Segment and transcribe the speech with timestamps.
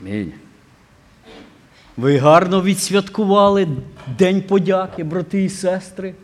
[0.00, 0.32] Амінь.
[1.96, 3.68] Ви гарно відсвяткували
[4.18, 6.14] День подяки, брати і сестри.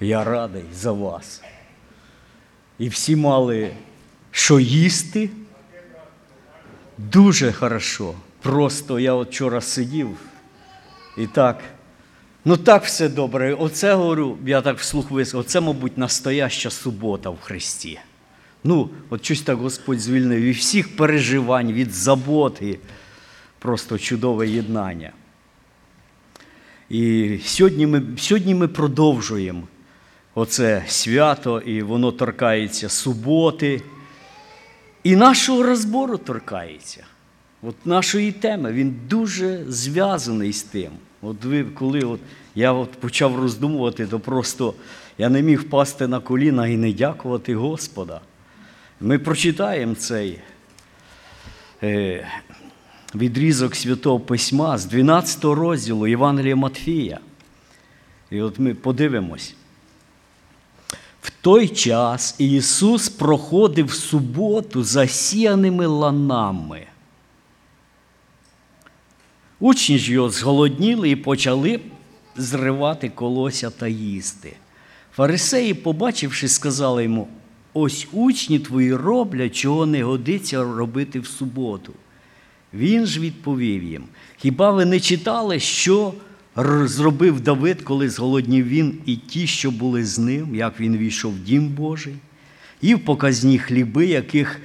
[0.00, 1.42] Я радий за вас.
[2.78, 3.70] І всі мали
[4.30, 5.30] що їсти.
[6.98, 8.14] Дуже хорошо.
[8.42, 10.18] Просто я от вчора сидів
[11.16, 11.60] і так.
[12.44, 13.54] Ну так все добре.
[13.54, 17.98] Оце говорю, я так вслух висловив, оце, мабуть, настояща субота в Христі.
[18.64, 22.78] Ну, от щось так Господь звільнив від всіх переживань, від заботи.
[23.58, 25.12] Просто чудове єднання.
[26.90, 29.62] І сьогодні ми, сьогодні ми продовжуємо
[30.34, 33.82] оце свято, і воно торкається суботи.
[35.02, 37.04] І нашого розбору торкається.
[37.62, 40.90] От нашої теми, він дуже зв'язаний з тим.
[41.22, 42.20] От ви, коли от
[42.54, 44.74] я от почав роздумувати, то просто
[45.18, 48.20] я не міг впасти на коліна і не дякувати Господа.
[49.02, 50.38] Ми прочитаємо цей
[51.82, 52.28] е,
[53.14, 57.20] відрізок Святого Письма з 12 розділу Євангелія Матфія.
[58.30, 59.54] І от ми подивимось.
[61.22, 66.86] В той час Ісус проходив суботу засіяними ланами.
[69.60, 71.80] Учні ж його зголодніли і почали
[72.36, 74.56] зривати колося та їсти.
[75.12, 77.28] Фарисеї, побачивши, сказали йому:
[77.74, 81.92] ось учні твої роблять, чого не годиться робити в суботу.
[82.74, 84.04] Він ж відповів їм:
[84.36, 86.14] Хіба ви не читали, що
[86.84, 91.40] зробив Давид, коли зголоднів він і ті, що були з ним, як він війшов в
[91.40, 92.14] дім Божий?
[92.82, 94.60] Їв показні хліби, яких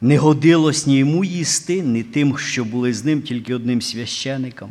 [0.00, 4.70] не годилось ні йому їсти, ні тим, що були з ним, тільки одним священикам.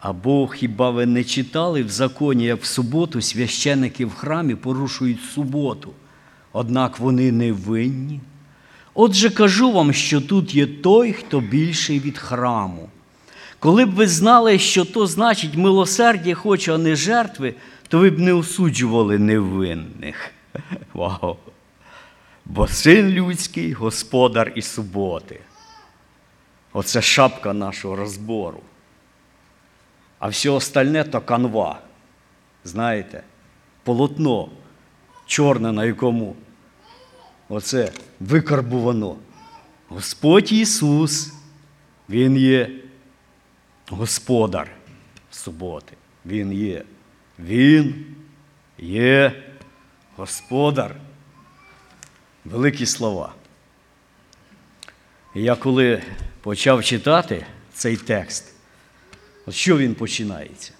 [0.00, 5.92] Або хіба ви не читали в законі, як в суботу священики в храмі порушують суботу,
[6.58, 8.20] однак вони не винні?
[8.94, 12.88] Отже, кажу вам, що тут є той, хто більший від храму.
[13.58, 17.54] Коли б ви знали, що то значить милосердя хоче, а не жертви,
[17.88, 20.30] то ви б не осуджували невинних.
[20.94, 21.36] Вау!
[22.44, 25.40] Бо син людський господар і суботи.
[26.72, 28.60] Оце шапка нашого розбору.
[30.18, 31.78] А все остальне то канва.
[32.64, 33.22] Знаєте,
[33.84, 34.48] полотно
[35.26, 36.36] чорне, на якому
[37.48, 39.16] оце викарбувано.
[39.88, 41.32] Господь Ісус,
[42.08, 42.70] Він є
[43.90, 44.70] господар
[45.30, 45.96] суботи.
[46.26, 46.84] Він є.
[47.38, 48.06] Він
[48.78, 49.44] є
[50.16, 50.96] господар.
[52.44, 53.34] Великі слова.
[55.34, 56.02] Я коли
[56.40, 58.54] почав читати цей текст,
[59.46, 60.72] от що він починається?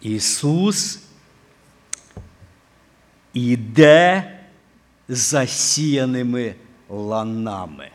[0.00, 1.02] Ісус
[3.34, 4.24] іде
[5.08, 6.54] засіяними
[6.88, 7.88] ланами.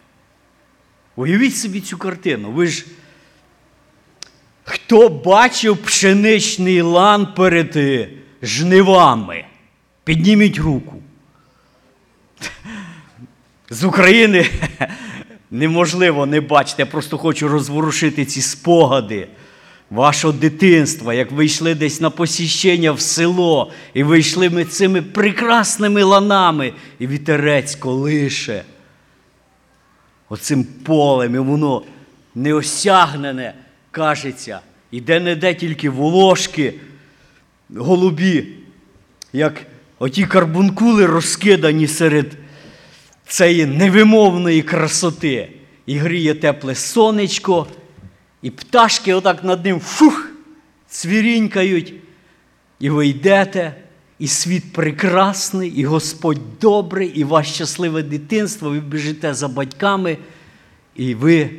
[1.16, 2.52] Уявіть собі цю картину.
[2.52, 2.86] Ви ж
[4.64, 8.10] хто бачив пшеничний лан перед е,
[8.42, 9.46] жнивами?
[10.04, 11.02] Підніміть руку.
[13.70, 14.50] З України
[15.52, 16.82] неможливо не бачити.
[16.82, 19.28] Я просто хочу розворушити ці спогади
[19.90, 25.02] вашого дитинства, як ви йшли десь на посіщення в село, і ви йшли ми цими
[25.02, 28.64] прекрасними ланами, і вітерець колише
[30.30, 31.82] оцим полем, і воно
[32.36, 33.54] неосягнене,
[33.92, 34.60] кажеться,
[34.92, 36.74] і де-не-де тільки волошки
[37.76, 38.48] голубі,
[39.34, 39.62] як
[40.00, 42.38] оті карбункули розкидані серед
[43.28, 45.50] цієї невимовної красоти.
[45.86, 47.68] І гріє тепле сонечко,
[48.46, 50.30] і пташки отак над ним фух,
[50.88, 51.94] цвірінькають.
[52.80, 53.84] І ви йдете,
[54.20, 60.18] і світ прекрасний, і Господь добрий, і ваше щасливе дитинство, ви біжите за батьками,
[60.96, 61.50] і ви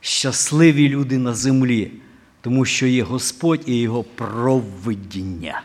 [0.00, 1.92] щасливі люди на землі,
[2.40, 5.62] тому що є Господь і Його провидіння.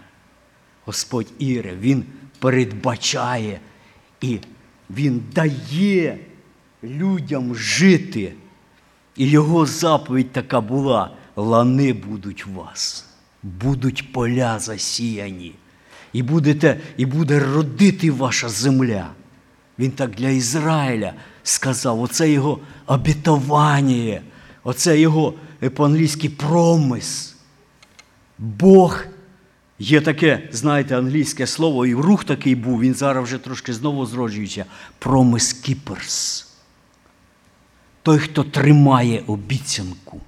[0.86, 2.04] Господь Іре, Він
[2.40, 3.60] передбачає
[4.22, 4.40] і
[4.90, 6.18] Він дає
[6.84, 8.34] людям жити.
[9.16, 13.05] І його заповідь така була: лани будуть у вас,
[13.43, 15.55] будуть поля засіяні,
[16.13, 19.09] і, будете, і буде родити ваша земля.
[19.79, 21.13] Він так для Ізраїля
[21.43, 24.22] сказав: оце його обітування,
[24.63, 27.35] оце його е, по-англійськи промис.
[28.37, 29.03] Бог
[29.79, 34.66] є таке, знаєте, англійське слово, і рух такий був, він зараз вже трошки знову зроджується.
[34.99, 36.51] Промис кіперс.
[38.03, 40.22] Той, хто тримає обіцянку,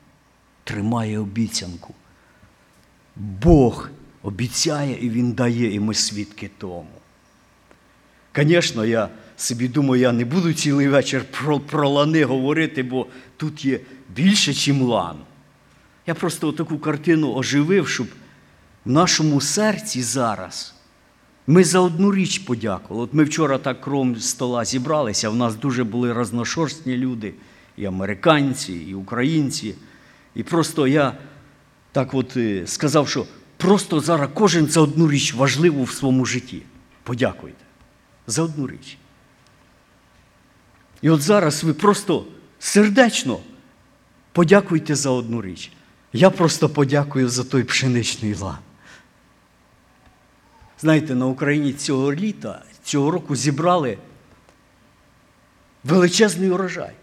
[0.63, 1.93] тримає обіцянку.
[3.15, 3.89] Бог
[4.23, 6.87] обіцяє і Він дає, і ми свідки тому.
[8.35, 13.65] Звісно, я собі думаю, я не буду цілий вечір про, про лани говорити, бо тут
[13.65, 13.79] є
[14.15, 15.17] більше, чим лан.
[16.07, 18.07] Я просто таку картину оживив, щоб
[18.85, 20.73] в нашому серці зараз
[21.47, 23.03] ми за одну річ подякували.
[23.03, 27.33] От ми вчора так кром стола зібралися, в нас дуже були разношорстні люди,
[27.77, 29.75] і американці, і українці.
[30.35, 31.13] І просто я
[31.91, 33.25] так от е, сказав, що
[33.57, 36.61] просто зараз кожен за одну річ важливу в своєму житті.
[37.03, 37.65] Подякуйте.
[38.27, 38.97] За одну річ.
[41.01, 42.25] І от зараз ви просто
[42.59, 43.39] сердечно
[44.31, 45.71] подякуйте за одну річ.
[46.13, 48.57] Я просто подякую за той пшеничний лан.
[50.79, 53.97] Знаєте, на Україні цього літа, цього року зібрали
[55.83, 56.93] величезний урожай.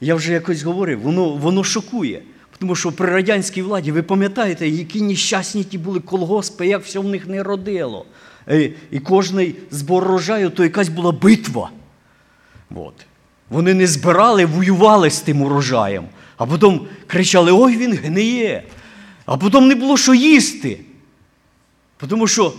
[0.00, 2.22] Я вже якось говорив, воно, воно шокує.
[2.58, 7.04] Тому що при радянській владі, ви пам'ятаєте, які нещасні ті були колгоспи, як все в
[7.04, 8.06] них не родило.
[8.48, 11.70] Е, І кожний збор урожаю, то якась була битва.
[12.74, 12.94] От.
[13.50, 16.04] Вони не збирали, воювали з тим урожаєм,
[16.36, 18.62] а потім кричали: ой, він гниє.
[19.26, 20.80] А потім не було що їсти.
[22.08, 22.52] Тому що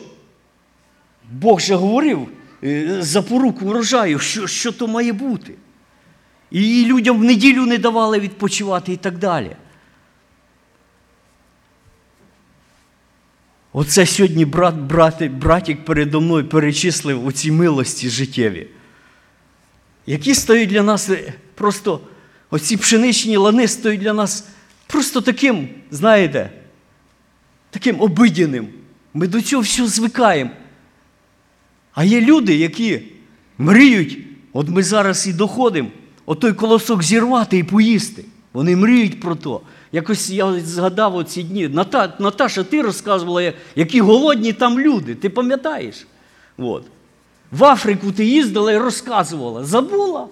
[1.31, 2.27] Бог же говорив
[2.63, 5.53] е, за поруку урожаю, що, що то має бути.
[6.51, 9.55] І людям в неділю не давали відпочивати і так далі.
[13.77, 18.67] Оце сьогодні брат, брати, братік передо мною перечислив оці милості життєві,
[20.05, 22.01] які стають для нас е, просто,
[22.49, 24.47] оці пшеничні лани стають для нас
[24.87, 26.49] просто таким, знаєте,
[27.69, 28.67] таким обидяним.
[29.13, 30.51] Ми до цього все звикаємо.
[31.93, 33.01] А є люди, які
[33.57, 34.19] мріють,
[34.53, 35.89] от ми зараз і доходимо,
[36.25, 38.25] от той колосок зірвати і поїсти.
[38.53, 39.61] Вони мріють про то.
[39.91, 41.67] Якось я згадав оці дні.
[41.67, 45.15] Ната, Наташа, ти розказувала, які голодні там люди.
[45.15, 46.07] Ти пам'ятаєш?
[46.57, 46.83] От.
[47.51, 49.63] В Африку ти їздила і розказувала.
[49.63, 50.27] Забула?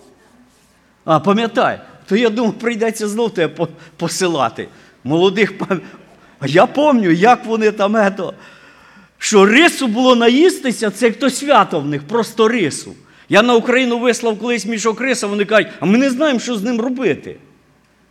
[1.05, 3.67] А, пам'ятай, то я думав, прийдеться знов тебе
[3.97, 4.67] посилати.
[5.03, 5.53] Молодих
[6.39, 8.33] А я пам'ятаю, як вони там ето,
[9.17, 12.93] що рису було наїстися, це хто свято в них, просто рису.
[13.33, 16.63] Я на Україну вислав колись мішок риса, вони кажуть, а ми не знаємо, що з
[16.63, 17.35] ним робити.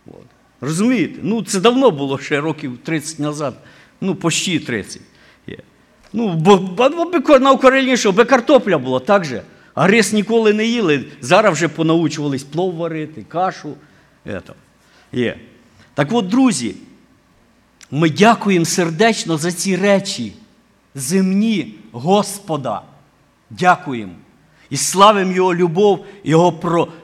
[0.07, 0.25] От.
[0.61, 1.19] Розумієте?
[1.23, 3.53] Ну, це давно було ще років 30 назад,
[4.01, 5.01] ну, почти 30.
[5.47, 5.57] Є.
[6.13, 9.41] Ну, бо, бо на Україні що, би картопля була, так же.
[9.73, 11.05] А рис ніколи не їли.
[11.21, 13.73] Зараз вже понаучувались плов варити, кашу.
[14.25, 14.53] Ето.
[15.11, 15.37] Є.
[15.93, 16.75] Так от, друзі,
[17.91, 20.33] ми дякуємо сердечно за ці речі,
[20.95, 22.81] земні Господа.
[23.49, 24.13] Дякуємо.
[24.73, 26.51] І славимо Його любов, Його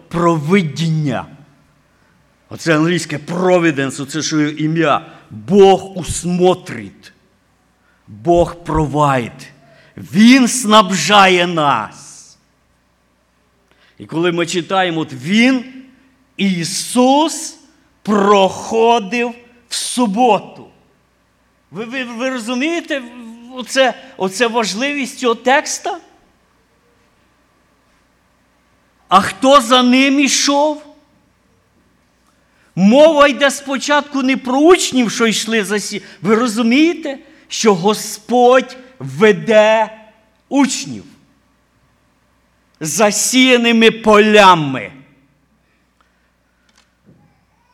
[0.08, 1.26] провидіння.
[2.50, 5.06] Оце англійське providence, оце що ім'я.
[5.30, 7.14] Бог усмотрить.
[8.08, 9.32] Бог провайд.
[9.98, 12.38] Він снабжає нас.
[13.98, 15.66] І коли ми читаємо, от Він,
[16.38, 17.60] Ісус,
[18.02, 19.34] проходив
[19.70, 20.68] в суботу.
[21.72, 23.02] Ви ви, ви розумієте
[23.56, 26.00] оце, оце важливість цього текста?
[29.10, 30.86] А хто за ним ішов?
[32.76, 36.02] Мова йде спочатку не про учнів, що йшли за сі.
[36.22, 37.18] Ви розумієте,
[37.48, 39.98] що Господь веде
[40.50, 41.04] учнів
[42.80, 44.92] засіяними полями.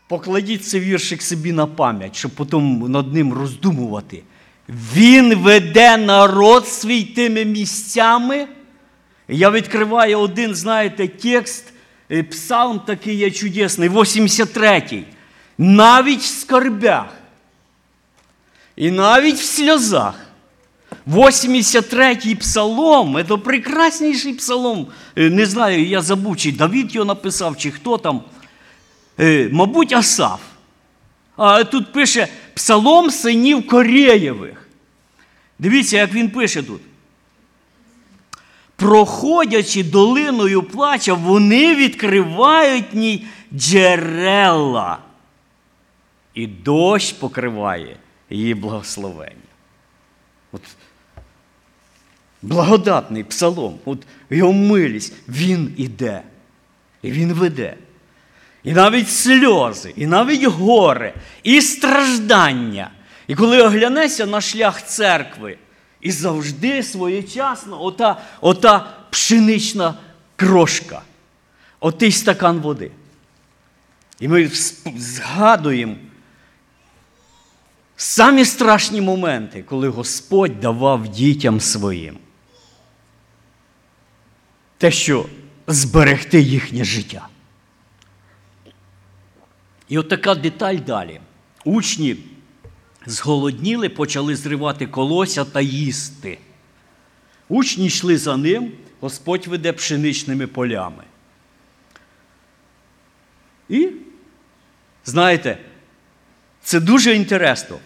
[0.08, 4.24] Покладіть цей віршик собі на пам'ять, щоб потім над ним роздумувати.
[4.70, 8.48] Він веде народ свій тими місцями.
[9.28, 11.66] Я відкриваю один, знаєте, текст,
[12.12, 15.04] е, псалм такий є чудесний, 83-й.
[15.58, 17.06] Навіть в скорбях.
[18.76, 20.26] І навіть в сльозах.
[21.08, 24.88] 83-й псалом, це прекрасніший псалом.
[25.16, 28.24] Е, не знаю, я забув, чи Давід його написав, чи хто там.
[29.20, 30.40] Е, мабуть, Асав.
[31.38, 34.70] А тут пише Псалом синів Кореєвих.
[35.60, 36.82] Дивіться, як він пише тут.
[38.76, 44.98] Проходячи долиною плача, вони відкривають ній джерела.
[46.34, 47.98] І дощ покриває
[48.30, 49.36] її благословення.
[50.52, 50.62] От
[52.42, 56.22] Благодатний псалом, от його милість, він іде.
[57.02, 57.78] І він веде.
[58.64, 61.14] І навіть сльози, і навіть горе,
[61.44, 62.92] і страждання.
[63.28, 65.58] І коли оглянешся на шлях церкви,
[66.06, 69.94] і завжди своєчасно ота, ота пшенична
[70.36, 71.02] крошка,
[71.80, 72.92] отий стакан води.
[74.20, 74.48] І ми
[74.98, 75.96] згадуємо
[77.96, 82.18] самі страшні моменти, коли Господь давав дітям своїм.
[84.78, 85.26] Те, що
[85.68, 87.28] зберегти їхнє життя.
[89.90, 91.22] І от така деталь далі.
[91.64, 92.18] Учні
[93.06, 96.38] зголодніли, почали зривати колося та їсти.
[97.50, 101.04] Учні йшли за ним, Господь веде пшеничними полями.
[103.70, 103.90] І,
[105.06, 105.58] знаєте,
[106.62, 107.78] це дуже інтересно.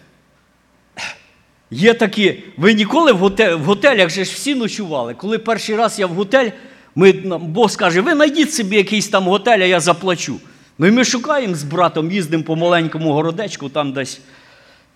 [1.70, 5.14] Є такі, ви ніколи в, готель, в готелях же ж всі ночували.
[5.14, 6.50] Коли перший раз я в готель,
[6.94, 10.40] ми, Бог скаже, ви знайдіть собі якийсь там готель, а я заплачу.
[10.78, 14.20] Ну і ми шукаємо з братом, їздимо по маленькому городечку, там десь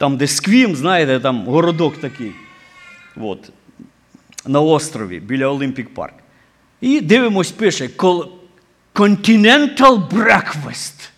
[0.05, 2.33] там десь сквім, знаєте, там городок такий.
[3.17, 3.51] От,
[4.47, 6.15] на острові біля Олімпік Парк.
[6.81, 7.89] І дивимось, пише
[8.95, 11.09] Continental Breakfast.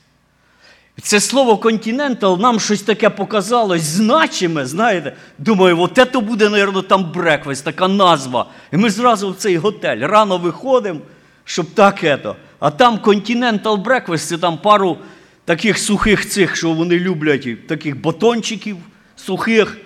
[1.02, 5.16] Це слово Continental нам щось таке показалось значиме, знаєте.
[5.38, 8.47] Думаю, от це буде, мабуть, там бреквест, така назва.
[8.73, 11.00] І ми зразу в цей готель рано виходимо,
[11.45, 12.37] щоб так ето.
[12.59, 14.99] А там Continental Breakfast, це там пару
[15.47, 18.76] таких сухих цих, що вони люблять, таких батончиків
[19.17, 19.79] сухих,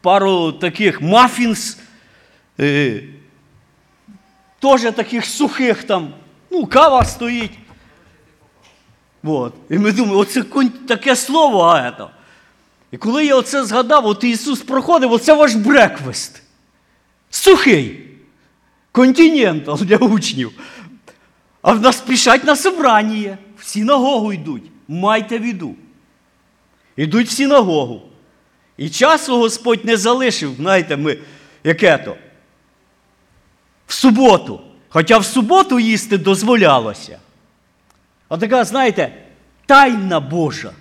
[0.00, 1.78] пару таких мафінс,
[2.60, 3.02] е,
[4.60, 6.14] теж таких сухих там,
[6.50, 7.58] ну, кава стоїть.
[9.22, 9.54] От.
[9.70, 10.44] І ми думаємо, оце
[10.88, 12.10] таке слово, а ето.
[12.90, 16.42] І коли я оце згадав, от Ісус проходив, оце ваш бреквест.
[17.30, 18.08] Сухий.
[18.92, 20.52] Континентал для учнів.
[21.62, 23.38] А в нас спішать на собрання.
[23.58, 24.71] В синагогу йдуть.
[24.92, 25.74] Майте віду.
[26.96, 28.02] Йдуть в синагогу.
[28.76, 31.18] І часу Господь не залишив, знаєте, ми,
[31.64, 32.16] яке то?
[33.86, 34.60] В суботу.
[34.88, 37.18] Хоча в суботу їсти дозволялося.
[38.28, 39.12] А така, знаєте,
[39.66, 40.72] тайна Божа.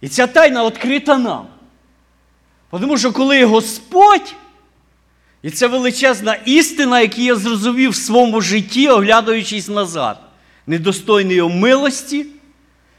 [0.00, 1.46] І ця тайна відкрита нам.
[2.70, 4.34] Тому що коли Господь,
[5.42, 10.25] і це величезна істина, яку я зрозумів в своєму житті, оглядаючись назад,
[10.66, 12.26] недостойний його милості,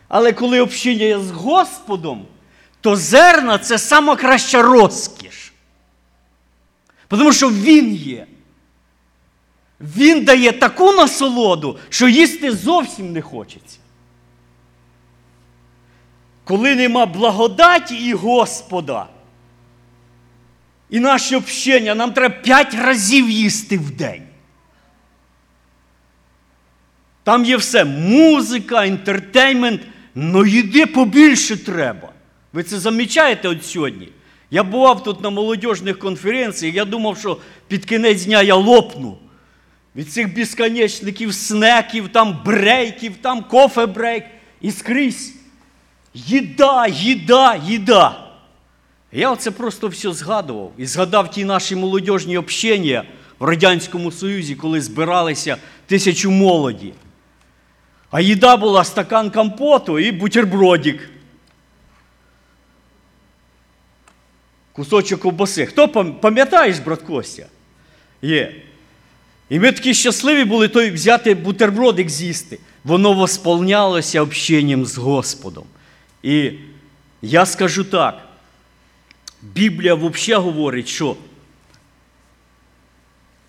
[0.07, 2.25] але коли общення є з Господом,
[2.81, 5.53] то зерна це сама краща розкіш.
[7.07, 8.27] Тому що Він є.
[9.79, 13.77] Він дає таку насолоду, що їсти зовсім не хочеться.
[16.43, 19.07] Коли нема благодаті і Господа,
[20.89, 24.26] і наше общення, нам треба п'ять разів їсти в день.
[27.27, 29.81] Там є все музика, інтертеймент,
[30.15, 32.09] але їди побільше треба.
[32.53, 34.09] Ви це замічаєте от сьогодні?
[34.51, 39.17] Я бував тут на молодіжних конференціях, я думав, що під кінець дня я лопну.
[39.95, 44.23] Від цих безконечників, снеків, там брейків, там кофе-брейк.
[44.61, 45.33] І скрізь
[46.13, 48.27] їда, їда, їда.
[49.11, 53.03] Я оце просто все згадував і згадав ті наші молодіжні общення
[53.39, 55.57] в Радянському Союзі, коли збиралися
[55.87, 56.93] тисячу молоді.
[58.11, 61.09] А їда була стакан компоту і бутербродик.
[64.73, 65.65] Кусочок ковбаси.
[65.65, 65.87] Хто
[66.21, 67.45] пам'ятаєш, брат Костя?
[68.21, 68.55] Є.
[69.49, 72.59] І ми такі щасливі були той взяти бутербродик з'їсти.
[72.83, 75.65] Воно восполнялося общенням з Господом.
[76.23, 76.51] І
[77.21, 78.27] я скажу так:
[79.41, 81.15] Біблія взагалі говорить, що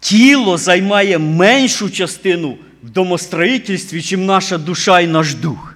[0.00, 5.75] тіло займає меншу частину в домостроїтельстві, чим наша душа і наш дух.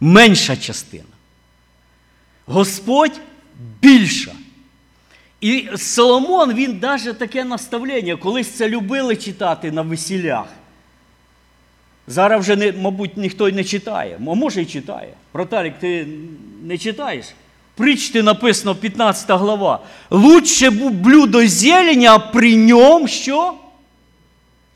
[0.00, 1.04] Менша частина.
[2.46, 3.20] Господь
[3.82, 4.32] більша.
[5.40, 10.46] І Соломон, він навіть таке наставлення, колись це любили читати на весілях.
[12.06, 14.18] Зараз вже, не, мабуть, ніхто й не читає.
[14.26, 15.12] А може й читає.
[15.32, 16.06] Проталік, ти
[16.64, 17.26] не читаєш?
[17.74, 19.80] Причти написано 15 глава.
[20.10, 23.54] Лучше блюдо зелення, а при ньому що?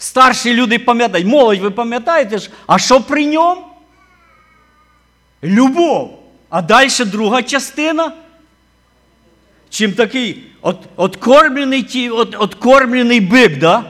[0.02, 1.26] Старші люди пам'ятають.
[1.26, 3.62] Молодь, ви пам'ятаєте ж, а що при ньому?
[5.44, 6.18] Любов.
[6.48, 8.12] А далі друга частина.
[9.70, 13.84] Чим такий от, откормлений от, откормлений бик, да?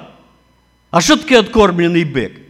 [0.90, 2.40] А що таке откормлений бик?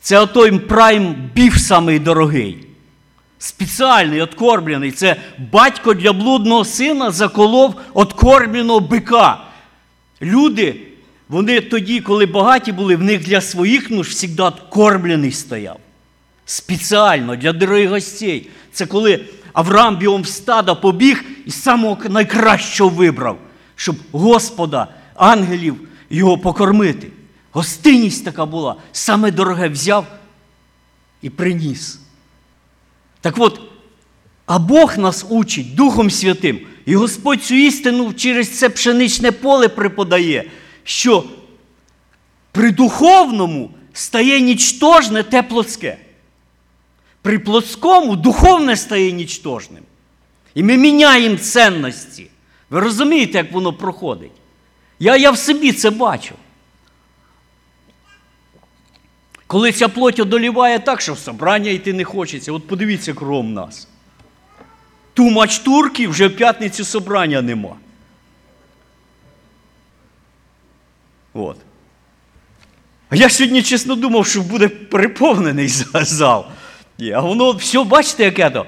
[0.00, 2.66] Це отой прайм біф самий дорогий.
[3.38, 4.92] Спеціальний, откормлений.
[4.92, 5.16] Це
[5.52, 9.38] батько для блудного сина заколов откормленого бика.
[10.22, 10.85] Люди,
[11.28, 15.78] вони тоді, коли багаті були, в них для своїх нуж завжди откормлений стояв.
[16.44, 18.50] Спеціально для дорогих гостей.
[18.72, 23.38] Це коли Авраам бігом в стада побіг і самого найкращого вибрав,
[23.76, 25.76] щоб Господа, ангелів
[26.10, 27.10] його покормити.
[27.52, 30.06] Гостинність така була, саме дороге взяв
[31.22, 32.00] і приніс.
[33.20, 33.60] Так от,
[34.46, 40.50] а Бог нас учить Духом Святим, і Господь цю істину через це пшеничне поле преподає,
[40.86, 41.24] що
[42.52, 45.98] При духовному стає нічтожне те плотське.
[47.22, 49.82] При плотському духовне стає нічтожним.
[50.54, 52.30] І ми міняємо цінності.
[52.70, 54.30] Ви розумієте, як воно проходить?
[54.98, 56.34] Я, Я в собі це бачу.
[59.46, 62.52] Коли ця плоть одоліває так, що в собрання йти не хочеться.
[62.52, 63.88] От подивіться кром нас.
[65.14, 67.76] Тумач турків вже в п'ятницю собрання нема.
[71.36, 71.56] От.
[73.10, 76.44] А я сьогодні чесно думав, що буде переповнений зал.
[77.14, 78.66] А воно все, бачите, яке то?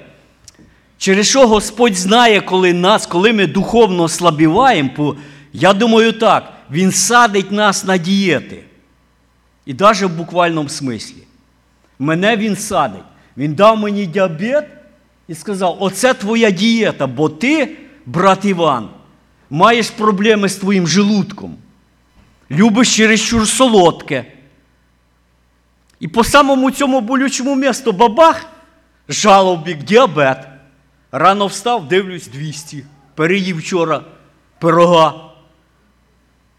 [0.98, 5.16] Через що Господь знає, коли нас, коли ми духовно ослабіваємо,
[5.52, 8.64] я думаю так, Він садить нас на дієти.
[9.66, 11.22] І навіть в буквальному смислі.
[11.98, 13.02] Мене він садить.
[13.36, 14.66] Він дав мені діабет
[15.28, 18.88] і сказав: оце твоя дієта, бо ти, брат Іван,
[19.50, 21.56] маєш проблеми з твоїм желудком.
[22.50, 24.32] Любиш чересчур солодке.
[26.00, 28.46] І по самому цьому болючому місту бабах
[29.08, 30.48] жалоб бік діабет.
[31.12, 32.84] Рано встав, дивлюсь 200.
[33.14, 34.04] Переїв вчора
[34.58, 35.30] пирога.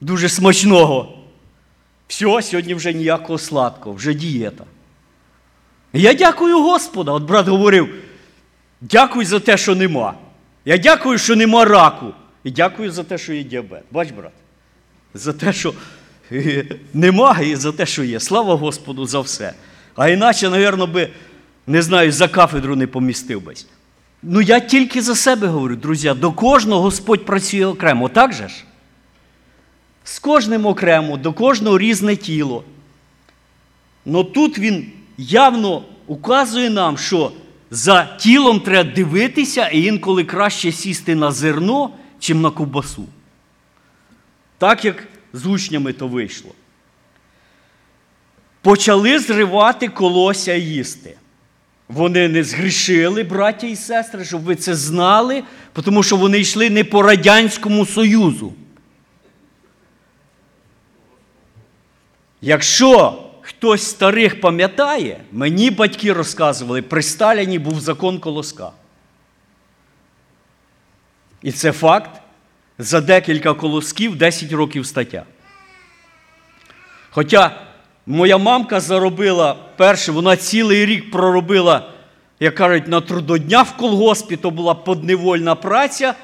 [0.01, 1.17] Дуже смачного.
[2.08, 4.63] Все, сьогодні вже ніякого сладкого, вже дієта.
[5.93, 7.12] Я дякую Господа.
[7.12, 7.96] От брат говорив,
[8.81, 10.13] дякую за те, що нема.
[10.65, 12.13] Я дякую, що нема раку.
[12.43, 13.84] І дякую за те, що є діабет.
[13.91, 14.31] Бач, брат,
[15.13, 15.74] за те, що
[16.94, 18.20] нема, і за те, що є.
[18.20, 19.54] Слава Господу за все.
[19.96, 21.10] А іначе, напевно, би,
[21.68, 23.68] не знаю, за кафедру не помістив бись.
[24.24, 28.56] Ну, я тільки за себе говорю, друзі, до кожного Господь працює окремо, так же ж?
[30.04, 32.63] З кожним окремо, до кожного різне тіло.
[34.06, 37.32] Но тут він явно указує нам, що
[37.72, 41.89] за тілом треба дивитися, і інколи краще сісти на зерно,
[42.20, 43.06] чим на ковбасу.
[44.60, 46.51] Так як з учнями то вийшло.
[48.62, 51.17] Почали зривати колося їсти.
[51.88, 55.43] Вони не згрішили, браття і сестри, щоб ви це знали,
[55.84, 58.54] тому що вони йшли не по Радянському Союзу.
[62.41, 68.72] Якщо хтось старих пам'ятає, мені батьки розказували, при Сталіні був закон колоска.
[71.41, 72.22] І це факт.
[72.80, 75.24] За декілька колосків 10 років стаття.
[77.10, 77.62] Хоча
[78.06, 81.92] моя мамка заробила перше, вона цілий рік проробила,
[82.39, 86.15] як кажуть, на трудодня в колгоспі, то була подневольна праця,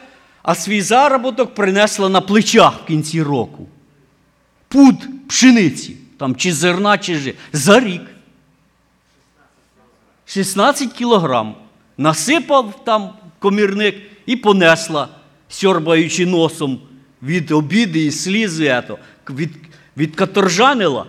[0.43, 3.67] а свій заробіток принесла на плечах в кінці року.
[4.67, 7.33] Пуд пшениці там чи зерна, чи жи.
[7.53, 8.01] За рік.
[10.25, 11.55] 16 кілограм.
[11.97, 15.07] Насипав там комірник і понесла,
[15.49, 16.79] сьорбаючи носом
[17.23, 18.83] від обіди і слізи,
[19.29, 19.49] від,
[19.97, 21.05] відкаторжанила,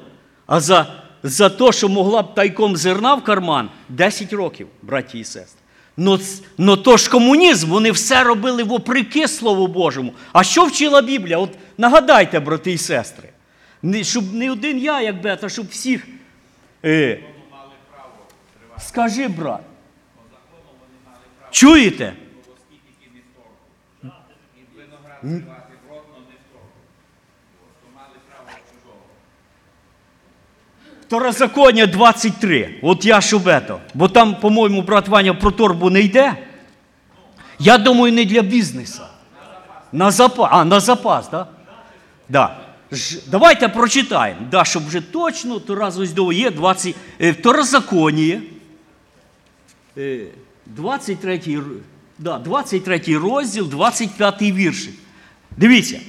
[0.46, 5.24] а за за те, що могла б тайком зерна в карман 10 років, браті і
[5.24, 5.60] сестри.
[5.96, 6.18] Но,
[6.58, 10.12] но то ж комунізм, вони все робили вопреки Слову Божому.
[10.32, 11.38] А що вчила Біблія?
[11.38, 13.28] От нагадайте, брати і сестри.
[13.82, 16.06] Не, щоб не один я, як бет, а щоб всіх.
[16.84, 17.20] Е,
[18.78, 19.60] Скажи, брат.
[21.50, 22.12] Чуєте?
[31.06, 32.78] Второзаконня 23.
[32.82, 33.80] От я щоб шубето.
[33.94, 36.36] Бо там, по-моєму, брат Ваня про торбу не йде.
[37.58, 39.02] Я думаю, не для бізнесу.
[39.92, 40.48] На запас.
[40.52, 41.48] А, на запас, так?
[42.28, 42.56] Да?
[42.90, 42.98] Да.
[43.26, 44.40] Давайте прочитаємо.
[44.50, 48.40] Да, щоб вже точно, то раз ось до є 20, е, Второзаконія.
[50.66, 51.60] 23, е,
[52.18, 54.94] да, 23 розділ, 25 віршик.
[55.56, 56.00] Дивіться.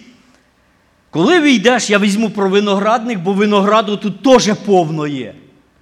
[1.09, 5.35] Коли ви йдеш, я візьму про виноградник, бо винограду тут теж повно є.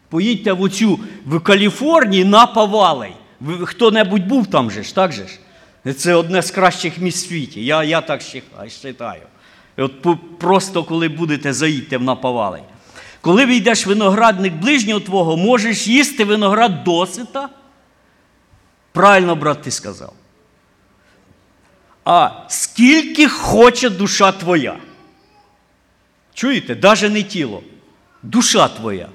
[0.09, 3.13] Поїдьте в оцю в Каліфорнії на Павалей.
[3.63, 5.39] Хто-небудь був там же ж, так же ж?
[5.93, 7.65] Це одне з кращих місць в світі.
[7.65, 8.21] Я я так
[8.57, 9.21] вважаю.
[9.77, 9.91] От
[10.39, 12.61] Просто коли будете, заїдьте в Напавалей.
[13.21, 17.49] Коли ви йдеш виноградник ближнього твого, можеш їсти виноград досита.
[18.91, 20.13] Правильно, брат, ти сказав.
[22.05, 24.77] А скільки хоче душа твоя?
[26.33, 26.75] Чуєте?
[26.75, 27.63] Даже не тіло.
[28.23, 29.09] Душа твоя.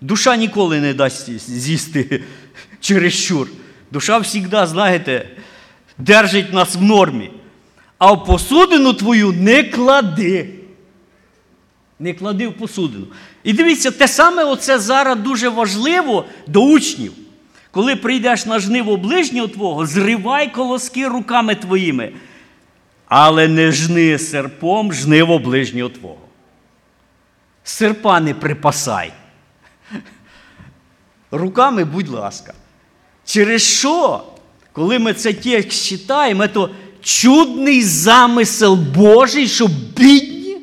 [0.00, 2.24] Душа ніколи не дасть з'їсти
[2.80, 3.48] чересчур.
[3.90, 5.28] Душа завжди, знаєте,
[5.98, 7.30] держить нас в нормі.
[7.98, 10.48] А в посудину твою не клади.
[11.98, 13.06] Не клади в посудину.
[13.44, 17.12] І дивіться, те саме оце зараз дуже важливо до учнів.
[17.76, 22.12] Коли прийдеш на жниво ближнього твого, зривай колоски руками твоїми.
[23.08, 26.18] Але не жни серпом жниво ближнього твого.
[27.64, 29.12] серпа не припасай.
[31.30, 32.54] Руками, будь ласка.
[33.24, 34.24] Через що,
[34.72, 36.70] коли ми це текст читаємо, то
[37.02, 40.56] чудний замисел Божий, щоб бідні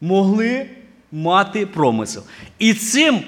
[0.00, 0.66] могли
[1.12, 2.22] мати промисел.
[2.58, 3.24] І цим,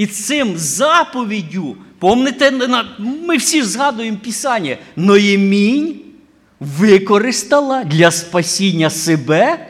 [0.00, 2.52] і цим заповіддю, помните,
[3.26, 5.94] ми всі згадуємо Писання, Ноємінь
[6.60, 9.66] використала для спасіння себе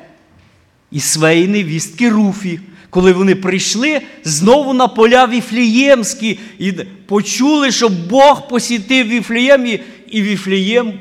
[0.91, 2.61] і своєї невістки Руфі.
[2.91, 6.73] Коли вони прийшли знову на поля Віфліємські і
[7.07, 9.67] почули, що Бог посітив Віфлієм,
[10.11, 10.93] і Віфлієм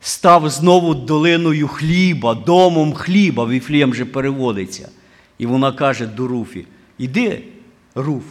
[0.00, 3.46] став знову долиною хліба, домом хліба.
[3.46, 4.88] Віфлієм же переводиться.
[5.38, 6.66] І вона каже до Руфі:
[6.98, 7.42] Іди,
[7.94, 8.22] Руф,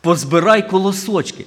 [0.00, 1.44] позбирай колосочки.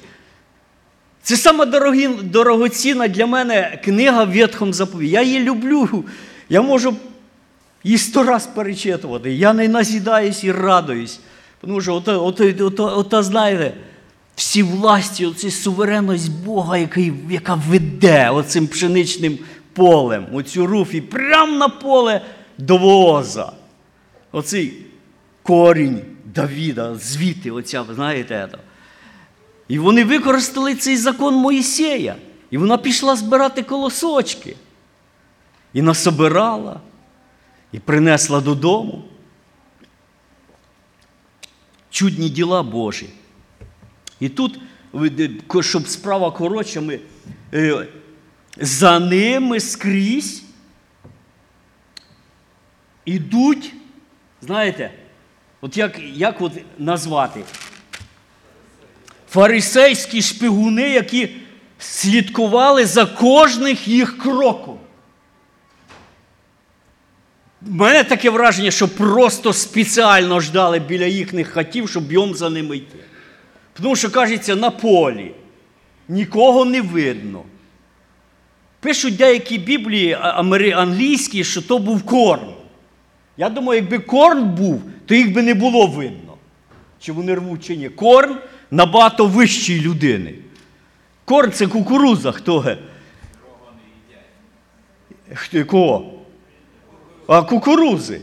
[1.22, 5.12] Це дорогі, дорогоцінна для мене книга в Ветхом заповіді.
[5.12, 6.06] Я її люблю.
[6.50, 6.96] Я можу
[7.84, 9.34] її сто раз перечитувати.
[9.34, 11.20] Я не назідаюсь і радуюсь.
[11.62, 13.74] Тому що, ото, ото, ото, ото, знаєте,
[14.36, 19.40] всі власті, оця суверенність Бога, який, яка веде оцим пшеничним
[19.74, 22.22] полем, оцю руфі, прямо на поле
[22.58, 23.52] до воза.
[24.32, 24.85] Оцей
[25.46, 28.50] корінь Давіда, звідти, оця, знаєте.
[28.52, 28.58] це.
[29.68, 32.16] І вони використали цей закон Моїсея.
[32.52, 34.56] І вона пішла збирати колосочки.
[35.74, 36.80] І насобирала,
[37.72, 39.04] і принесла додому.
[41.90, 43.10] Чудні діла Божі.
[44.20, 44.60] І тут,
[45.62, 47.00] щоб справа коротша, ми,
[47.54, 47.88] е,
[48.58, 50.44] за ними скрізь
[53.06, 53.74] ідуть,
[54.42, 54.92] знаєте,
[55.66, 57.44] от як як от назвати?
[59.30, 61.30] Фарисейські шпигуни, які
[61.80, 64.80] слідкували за кожних їх кроком.
[67.68, 72.78] У мене таке враження, що просто спеціально ждали біля їхніх хатів, щоб йом за ними
[72.78, 73.00] йти.
[73.74, 75.32] Тому що, кажеться, на полі
[76.08, 77.44] нікого не видно.
[78.80, 80.14] Пишуть деякі біблії
[80.74, 82.55] англійські, що то був корм.
[83.38, 86.34] Я думаю, якби корм був, то їх би не було видно.
[87.00, 87.90] Чи вони рвуть, чи ні.
[87.90, 88.38] Корм
[88.72, 90.36] набагато вищої людини.
[91.26, 92.78] Корм це кукуруза, хто ге?
[95.34, 96.14] Хто, Кого?
[97.28, 98.22] А кукурузи?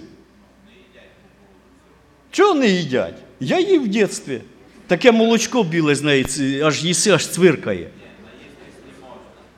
[2.30, 3.14] Чого не їдять?
[3.40, 4.40] Я їв в дитинстві.
[4.86, 6.26] Таке молочко біле з неї,
[6.62, 7.88] аж їси, аж цвиркає.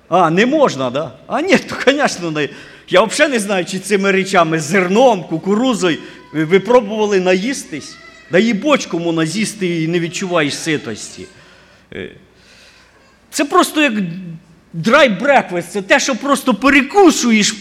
[0.08, 1.12] А, не можна, да?
[1.26, 2.48] А ні, то, звісно, не.
[2.88, 5.98] Я взагалі не знаю, чи цими речами, зерном, кукурузою,
[6.32, 7.96] ви пробували наїстись.
[8.30, 11.26] Да і бочку можна з'їсти і не відчуваєш ситості.
[13.30, 13.92] Це просто як
[14.74, 17.54] dry breakfast, це те, що просто перекушуєш,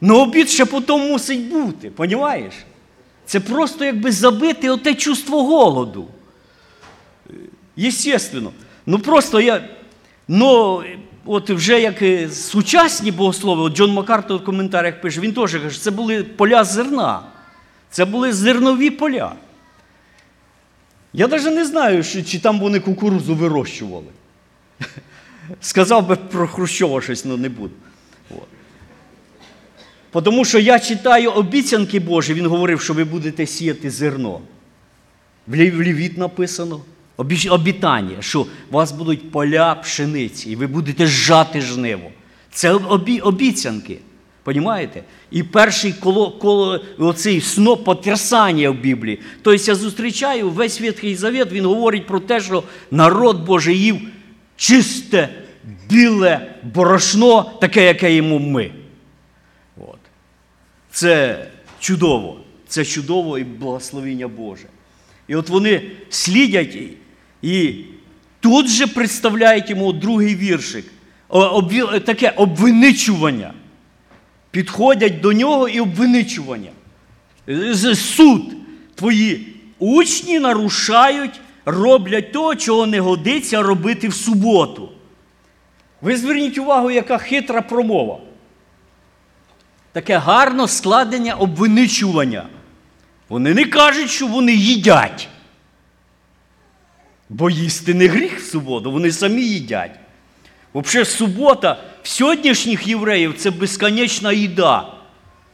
[0.00, 1.90] на обід ще потім мусить бути.
[1.90, 2.54] Понімаєш?
[3.26, 6.08] Це просто якби забити оте чувство голоду.
[7.76, 8.52] Єстественно.
[8.86, 9.68] Ну просто я.
[10.28, 10.82] Ну,
[11.24, 15.90] от вже як сучасні богослови, от Джон Маккартер в коментарях пише, він теж каже, це
[15.90, 17.22] були поля зерна.
[17.90, 19.32] Це були зернові поля.
[21.12, 24.06] Я навіть не знаю, чи там вони кукурузу вирощували.
[25.60, 27.74] Сказав би про Хрущова щось, але не буду.
[30.12, 34.40] Тому що я читаю обіцянки Божі, він говорив, що ви будете сіяти зерно.
[35.46, 36.80] В Лівіт написано
[37.16, 42.10] обітання, що у вас будуть поля пшениці, і ви будете жати жниво.
[42.50, 43.98] Це обі, обіцянки.
[44.44, 45.02] Понімаєте?
[45.30, 49.20] І перший коло, коло оцей сноп потрясання в Біблії.
[49.42, 54.00] Тобто я зустрічаю весь Ветхий Завет, він говорить про те, що народ Божий їв
[54.56, 55.28] чисте,
[55.88, 58.70] біле борошно, таке, яке йому ми.
[59.76, 59.98] От.
[60.90, 61.46] Це
[61.80, 62.40] чудово.
[62.68, 64.66] Це чудово і благословення Боже.
[65.28, 66.78] І от вони слідять
[67.42, 67.74] і
[68.40, 70.84] тут же представляють йому другий віршик.
[72.04, 73.52] Таке обвиничування.
[74.50, 76.70] Підходять до нього і обвиничування.
[77.94, 78.42] Суд.
[78.94, 84.88] Твої учні нарушають, роблять то, чого не годиться робити в суботу.
[86.00, 88.18] Ви зверніть увагу, яка хитра промова.
[89.92, 92.46] Таке гарно складення обвиничування.
[93.28, 95.28] Вони не кажуть, що вони їдять.
[97.34, 99.90] Бо їсти не гріх в суботу, вони самі їдять.
[100.74, 104.92] Взагалі, субота в сьогоднішніх євреїв це безконечна їда.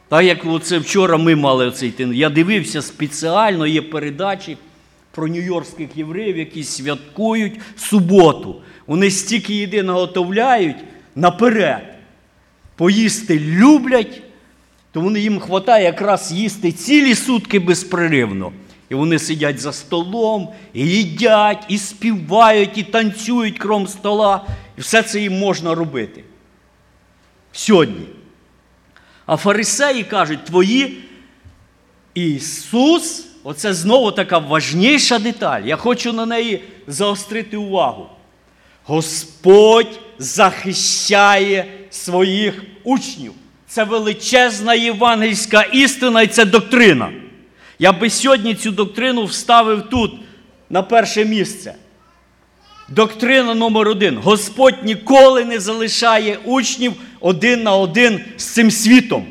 [0.09, 2.13] Так як оце вчора ми мали цей тин.
[2.13, 4.57] Я дивився спеціально, є передачі
[5.11, 8.61] про нью-йоркських євреїв, які святкують суботу.
[8.87, 10.77] Вони стільки їди наготовляють
[11.15, 11.95] наперед.
[12.75, 14.21] Поїсти люблять
[14.91, 18.51] то вони їм вистачає якраз їсти цілі сутки безпреривно.
[18.89, 24.45] І вони сидять за столом, і їдять, і співають, і танцюють кром стола.
[24.77, 26.23] І все це їм можна робити.
[27.51, 28.05] Сьогодні.
[29.25, 31.03] А фарисеї кажуть, твої
[32.13, 35.61] Ісус, оце знову така важніша деталь.
[35.61, 38.09] Я хочу на неї заострити увагу.
[38.83, 43.33] Господь захищає своїх учнів.
[43.67, 47.11] Це величезна євангельська істина і це доктрина.
[47.79, 50.11] Я би сьогодні цю доктрину вставив тут,
[50.69, 51.75] на перше місце.
[52.89, 54.17] Доктрина номер один.
[54.17, 59.25] Господь ніколи не залишає учнів один на один з цим світом.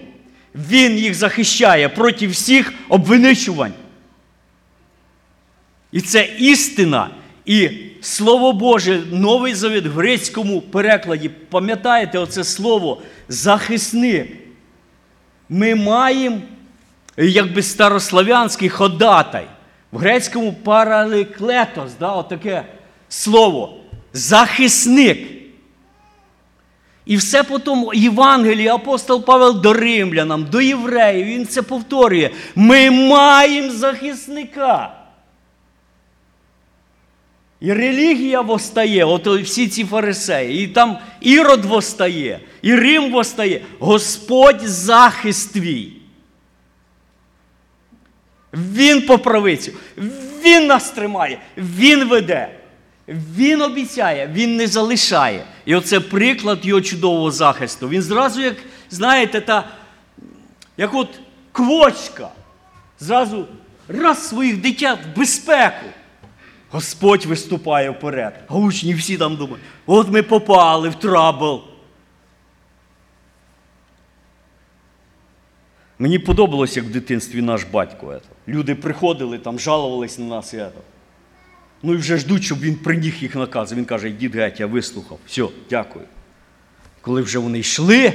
[0.55, 3.73] Він їх захищає проти всіх обвиничувань.
[5.93, 7.11] І це істина.
[7.45, 14.29] І Слово Боже, Новий Завіт в грецькому перекладі, пам'ятаєте оце слово захисник.
[15.49, 16.41] Ми маємо,
[17.27, 19.47] якби старослав'янський ходатай.
[19.93, 22.65] В грецькому параликлетос, да, отаке
[23.09, 23.75] слово.
[24.13, 25.29] Захисник.
[27.07, 32.31] І все по тому Євангелії апостол Павел до римлянам, до євреїв, він це повторює.
[32.55, 34.95] Ми маємо захисника.
[37.61, 43.61] І релігія востає, от всі ці фарисеї, і там ірод востає, і Рим востає.
[43.79, 45.98] Господь захист твій.
[48.53, 49.73] Він по правицю,
[50.45, 52.49] Він нас тримає, Він веде,
[53.09, 55.45] Він обіцяє, Він не залишає.
[55.65, 57.89] І оце приклад його чудового захисту.
[57.89, 58.57] Він зразу, як,
[58.91, 59.69] знаєте, та,
[60.77, 61.09] як от
[61.53, 62.29] квочка,
[63.01, 63.47] зразу
[63.89, 65.87] раз своїх дитят в безпеку.
[66.71, 68.45] Господь виступає вперед.
[68.49, 71.63] А учні всі там думають, от ми попали в trouble.
[75.99, 78.21] Mені подобалось, як в дитинстві наш батько.
[78.49, 80.55] Люди приходили, там, жалувались на нас.
[81.83, 83.77] Ну і вже ждуть, щоб він приніг їх накази.
[83.77, 85.19] Він каже, дід геть, я вислухав.
[85.27, 86.05] Все, дякую.
[87.01, 88.13] Коли вже вони йшли,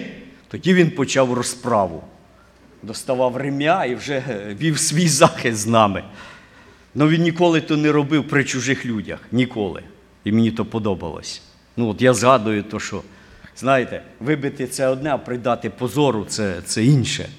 [0.47, 2.03] тоді він почав розправу.
[2.83, 4.23] Доставав рем'я і вже
[4.61, 6.03] вів свій захист з нами.
[6.95, 9.19] Ну він ніколи то не робив при чужих людях.
[9.31, 9.83] Ніколи.
[10.23, 11.41] І мені то подобалось.
[11.77, 13.01] Ну от Я згадую, то, що,
[13.57, 17.29] знаєте, вибити це одне, а придати позору це це інше.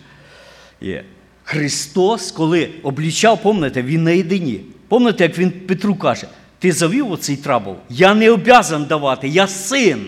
[1.44, 4.60] Христос, коли облічав, пам'ятаєте, він наєдині.
[4.88, 7.76] Пам'ятаєте, як він Петру каже, ти завів оцей trouble?
[7.88, 10.06] Я не обязан давати, я син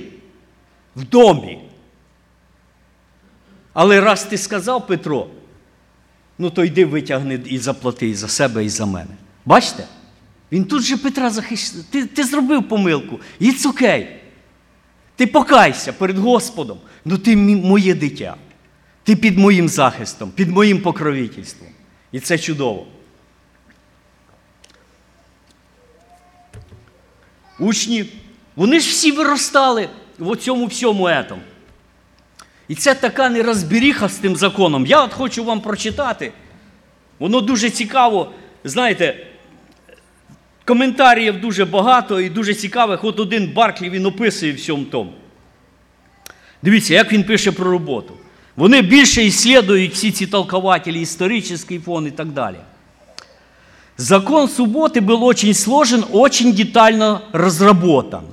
[0.97, 1.59] в домі.
[3.73, 5.27] Але раз ти сказав Петро,
[6.39, 9.11] ну то йди витягни і заплати і за себе, і за мене.
[9.45, 9.85] Бачите?
[10.53, 11.85] Він тут же Петра захищає.
[11.91, 13.21] Ти ти зробив помилку.
[13.41, 14.09] It's okay.
[15.17, 16.79] Ти покайся перед Господом.
[17.05, 18.37] Ну ти моє дитя.
[19.07, 21.69] Ти під моїм захистом, під моїм покровительством.
[22.13, 22.87] І це чудово.
[27.59, 28.05] Учні,
[28.57, 29.89] вони ж всі виростали
[30.19, 31.41] в цьому всьому етому.
[32.69, 34.87] І це така нерозбіріха з тим законом.
[34.87, 36.33] Я от хочу вам прочитати.
[37.19, 38.33] Воно дуже цікаво.
[38.65, 39.27] Знаєте,
[40.65, 43.05] коментарів дуже багато і дуже цікавих.
[43.05, 45.13] От один Барклі він описує всьому тому.
[46.63, 48.15] Дивіться, як він пише про роботу.
[48.56, 52.58] Вони більше іслідують всі ці толкователі, історичний фон і так далі.
[53.98, 58.24] Закон субботы был очень сложен, очень детально разработан.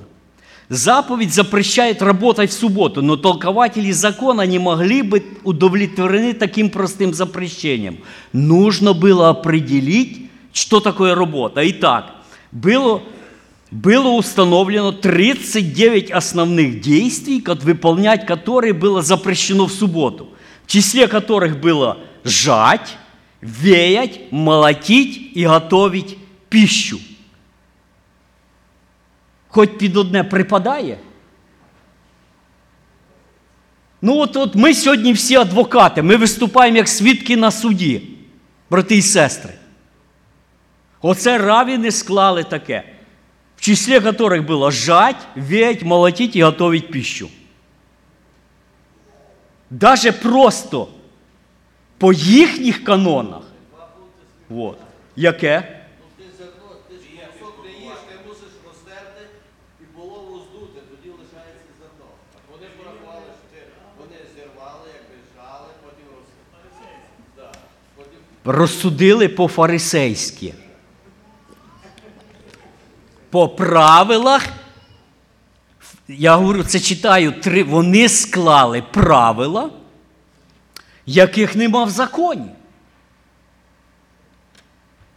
[0.69, 7.99] Заповедь запрещает работать в субботу, но толкователи закона не могли быть удовлетворены таким простым запрещением.
[8.33, 11.67] Нужно было определить, что такое работа.
[11.69, 12.15] Итак,
[12.51, 13.01] было,
[13.73, 20.29] было установлено 39 основных действий, выполнять которые было запрещено в субботу,
[20.65, 22.97] в числе которых было жать,
[23.41, 26.17] веять, молотить і готовить
[26.49, 26.99] піщу.
[29.47, 30.97] Хоч під одне припадає.
[34.01, 38.01] Ну, от, от ми сьогодні всі адвокати, ми виступаємо як свідки на суді,
[38.69, 39.53] брати і сестри.
[41.01, 42.83] Оце равіни склали таке,
[43.56, 47.28] в числі яких було жать, веять, молотить і готовить піщу.
[49.70, 50.88] Даже просто
[51.98, 53.42] по їхніх канонах.
[54.50, 54.78] От.
[55.16, 55.80] Яке?
[68.44, 68.58] Розсудили.
[68.58, 70.54] Розсудили по-фарисейськи.
[73.34, 74.46] По правилах,
[76.08, 79.70] я говорю, це читаю три, вони склали правила
[81.06, 82.46] яких нема в законі.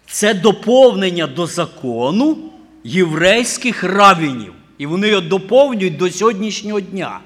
[0.07, 2.37] Це доповнення до закону
[2.83, 4.53] єврейських равінів.
[4.77, 7.19] І вони його доповнюють до сьогоднішнього дня.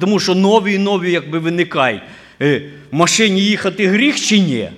[0.00, 2.02] Тому що нові і нові якби виникають.
[2.40, 4.70] Е, В машині їхати гріх чи ні?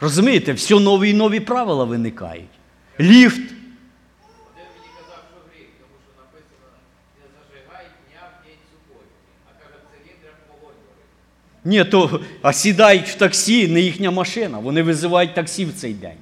[0.00, 2.50] Розумієте, все нові і нові правила виникають.
[3.00, 3.40] Ліфт.
[4.58, 6.68] Один мені казав, що гріх, тому що написано
[7.20, 11.57] не зажигай дня в день суботній, а каже, циліндром вогонь горить.
[11.67, 14.57] Ні, то а сідають в таксі, не їхня машина.
[14.57, 16.17] Вони визивають таксі в цей день.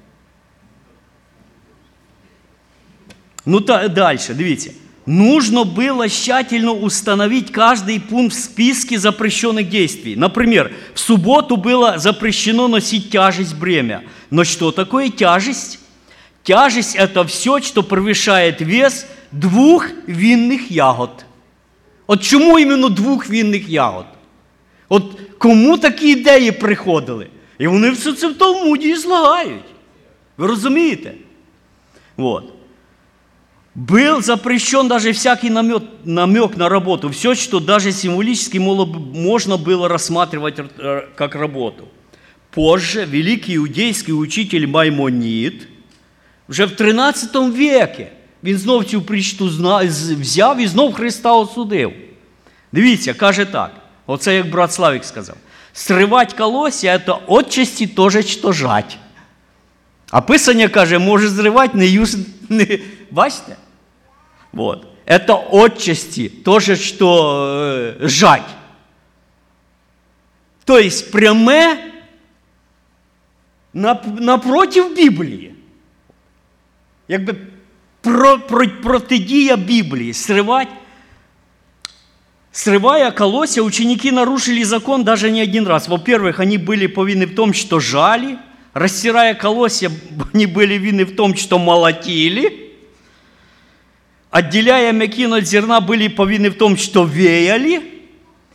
[3.46, 4.72] Ну та далі, дивіться.
[5.08, 10.16] Нужно было тщательно установить каждый пункт в списке запрещенных действий.
[10.16, 14.04] Например, в субботу было запрещено носить тяжесть бремя.
[14.30, 15.80] Но что такое тяжесть?
[16.44, 21.26] Тяжесть – это все, что превышает вес двух винных ягод.
[22.06, 24.06] От чому іменно двох вінних ягод?
[24.90, 25.04] От
[25.38, 27.28] кому такі ідеї приходили?
[27.60, 29.64] І вони все це в Талмуді і злагають.
[30.38, 31.14] Ви розумієте?
[32.18, 32.54] Вот.
[33.76, 37.10] Был запрещен даже всякий намек, намек на работу.
[37.10, 41.88] Все, что даже символически моло- можно было рассматривать э, как работу.
[42.50, 45.68] Позже великий иудейский учитель Маймонид,
[46.50, 48.12] вже в 13 веке,
[48.44, 51.94] він знов цю причту зна- з- взяв і знов Христа осудив.
[52.72, 53.72] Дивіться, каже так.
[54.07, 55.37] Оце як брат Славік сказав.
[55.73, 58.99] Сривать колосся– це отчасті теж що жать.
[60.11, 62.17] А Писання каже, може зривати, не юз.
[62.49, 62.79] Не...
[63.11, 63.57] Бачите?
[64.53, 64.87] Вот.
[65.07, 68.49] Это отчасти тоже, что э, жать.
[70.65, 71.93] То есть пряме
[73.75, 75.55] нап- напротив Біблії.
[77.09, 77.37] Якби
[78.01, 80.15] про, про, протидія Біблії.
[80.15, 80.69] Сривать.
[82.57, 85.89] Срывая колосья, ученики нарушили закон даже не один раз.
[85.89, 88.39] Во-первых, они были повинны в том, что жали.
[88.73, 89.93] Растирая колосья,
[90.33, 92.73] они были вины в том, что молотили.
[94.31, 97.83] Отделяя мякин от зерна, были повинны в том, что веяли.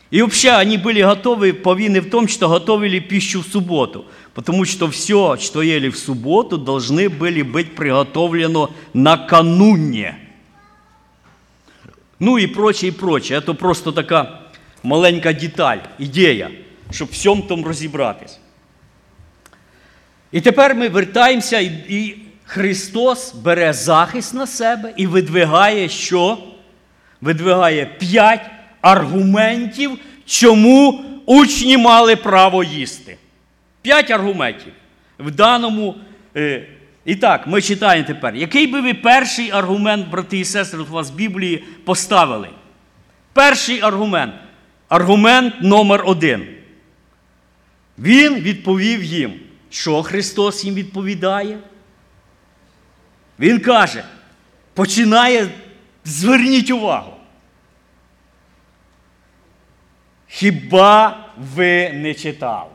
[0.10, 4.08] И вообще они были готовы, повинны в том, что готовили пищу в субботу.
[4.34, 10.21] Потому что все, что ели в субботу, должны были быть приготовлено накануне.
[12.24, 13.42] Ну і прочее, і прочее.
[13.46, 14.40] Це просто така
[14.84, 16.50] маленька деталь, ідея,
[16.92, 18.40] щоб в всьому тому розібратись.
[20.32, 26.38] І тепер ми вертаємося, і, і Христос бере захист на себе і видвигає що?
[27.22, 29.92] Видвигає п'ять аргументів,
[30.26, 33.18] чому учні мали право їсти.
[33.82, 34.74] П'ять аргументів.
[35.20, 35.96] В даному.
[37.06, 38.36] І так, ми читаємо тепер.
[38.36, 42.50] Який би ви перший аргумент, брати і сестри, у вас в Біблії поставили?
[43.34, 44.34] Перший аргумент.
[44.90, 46.48] Аргумент номер один.
[47.98, 49.34] Він відповів їм.
[49.70, 51.58] Що Христос їм відповідає?
[53.40, 54.04] Він каже,
[54.74, 55.48] починає,
[56.06, 57.14] зверніть увагу.
[60.28, 62.70] Хіба ви не читали?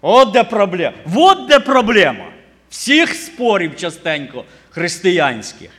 [0.00, 0.96] От де проблема.
[1.14, 2.24] От де проблема.
[2.70, 5.70] Всіх спорів частенько християнських.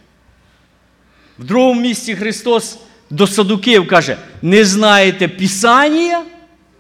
[1.39, 6.23] В другому місці Христос до Садуків каже: не знаєте Писання,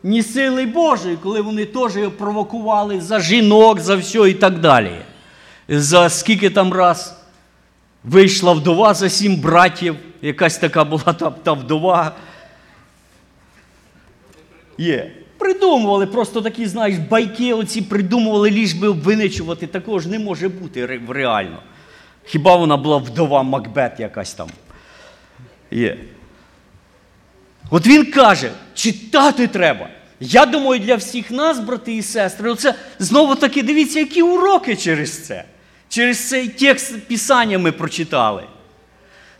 [0.03, 4.91] ні сили Божої, коли вони теж його провокували за жінок, за все і так далі.
[5.69, 7.15] За скільки там раз
[8.03, 12.15] вийшла вдова за сім братів, якась така була та, та вдова.
[14.77, 15.16] Є.
[15.37, 19.67] Придумували просто такі, знаєш, байки оці придумували, ліж би обвиничувати.
[19.67, 21.59] Такого ж не може бути реально.
[22.25, 24.49] Хіба вона була вдова Макбет якась там?
[25.71, 25.97] Є.
[27.69, 29.89] От він каже, читати треба.
[30.19, 35.25] Я думаю, для всіх нас, брати і сестри, оце знову таки дивіться, які уроки через
[35.25, 35.43] це.
[35.89, 38.43] Через цей текст Писання ми прочитали.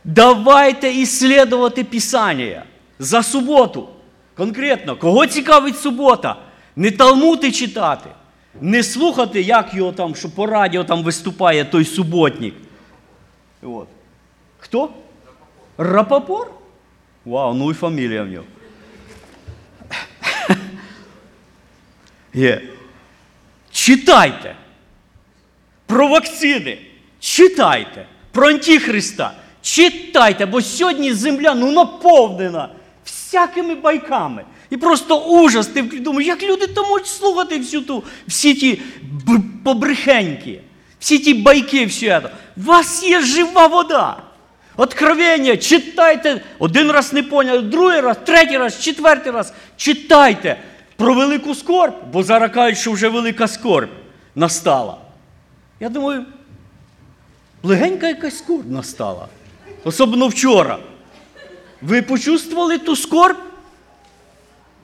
[0.04, 2.62] Давайте іслідувати Писання
[2.98, 3.88] за суботу.
[4.38, 6.36] Конкретно, кого цікавить субота?
[6.76, 8.10] Не талмути читати,
[8.60, 12.54] не слухати, як його там, що по радіо там виступає той суботник.
[13.62, 13.88] От.
[14.58, 14.90] Хто?
[15.78, 16.50] Рапопор?
[17.24, 18.44] Вау, ну і фамілія в нього.
[22.34, 22.62] Є.
[23.70, 24.56] Читайте.
[25.86, 26.78] Про вакцини.
[27.20, 28.06] Читайте.
[28.32, 29.32] Про Антихриста.
[29.62, 32.68] Читайте, бо сьогодні земля ну, наповнена
[33.28, 34.44] всякими байками.
[34.70, 35.66] І просто ужас.
[35.66, 38.82] Ти думаєш, як люди то можуть слухати всю ту, всі ті
[39.64, 40.60] побрехеньки,
[40.98, 42.30] всі ті байки, все це.
[42.56, 44.16] У вас є жива вода.
[44.76, 46.40] Откровення, читайте.
[46.58, 49.52] Один раз не поняли, другий раз, третій раз, четвертий раз.
[49.76, 50.56] Читайте.
[50.96, 53.88] про велику скорб, бо зараз кажуть, що вже велика скорб
[54.34, 54.96] настала.
[55.80, 56.24] Я думаю,
[57.62, 59.28] легенька якась скорб настала.
[59.84, 60.78] Особливо вчора.
[61.82, 63.36] Ви почувствували ту скорб?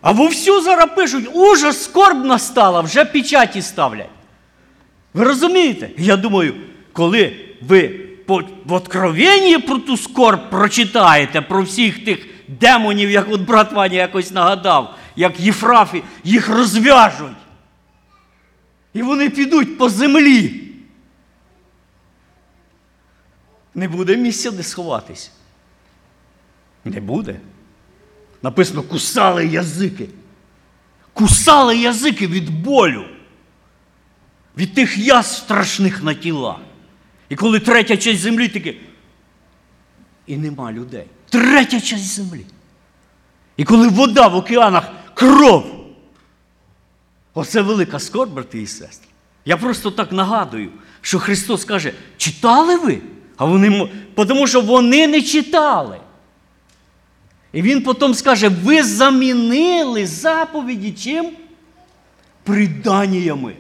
[0.00, 4.10] А вовсю зараз пишуть, ужас, скорб настала, вже печаті ставлять.
[5.14, 5.90] Ви розумієте?
[5.98, 6.54] Я думаю,
[6.92, 8.00] коли ви
[8.64, 14.30] в откровенні про ту скорб прочитаєте, про всіх тих демонів, як от брат Ваня якось
[14.30, 17.36] нагадав, як Єфрафі, їх розв'яжуть.
[18.94, 20.60] І вони підуть по землі.
[23.74, 25.30] Не буде місця, де сховатись.
[26.84, 27.40] Не буде.
[28.42, 30.08] Написано, кусали язики.
[31.12, 33.04] Кусали язики від болю,
[34.56, 36.58] від тих язв страшних на тіла.
[37.28, 38.80] І коли третя часть землі таки.
[40.26, 41.06] І нема людей.
[41.28, 42.44] Третя часть землі.
[43.56, 45.64] І коли вода в океанах кров.
[47.34, 49.08] Оце велика скорб, брати і сестри.
[49.44, 50.70] Я просто так нагадую,
[51.00, 52.98] що Христос каже, читали ви?
[53.36, 56.00] А вони, тому що вони не читали.
[57.54, 61.32] І він потім скаже: ви замінили заповіді чим?
[62.42, 63.54] Приданнями.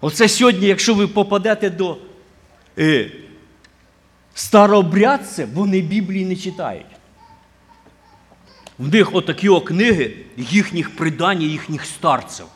[0.00, 1.96] Оце сьогодні, якщо ви попадете до
[2.78, 3.10] е,
[4.34, 6.86] старообрядців, вони Біблії не читають.
[8.78, 12.46] В них отакі книги їхніх придань, їхніх старців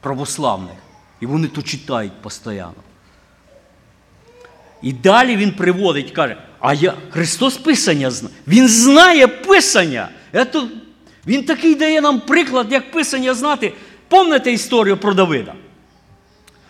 [0.00, 0.76] православних.
[1.20, 2.74] І вони то читають постійно.
[4.82, 8.34] І далі він приводить, каже, а я Христос Писання знає.
[8.48, 10.08] Він знає Писання.
[10.32, 10.68] Ето,
[11.26, 13.72] він такий дає нам приклад, як Писання знати.
[14.08, 15.54] Помните історію про Давида?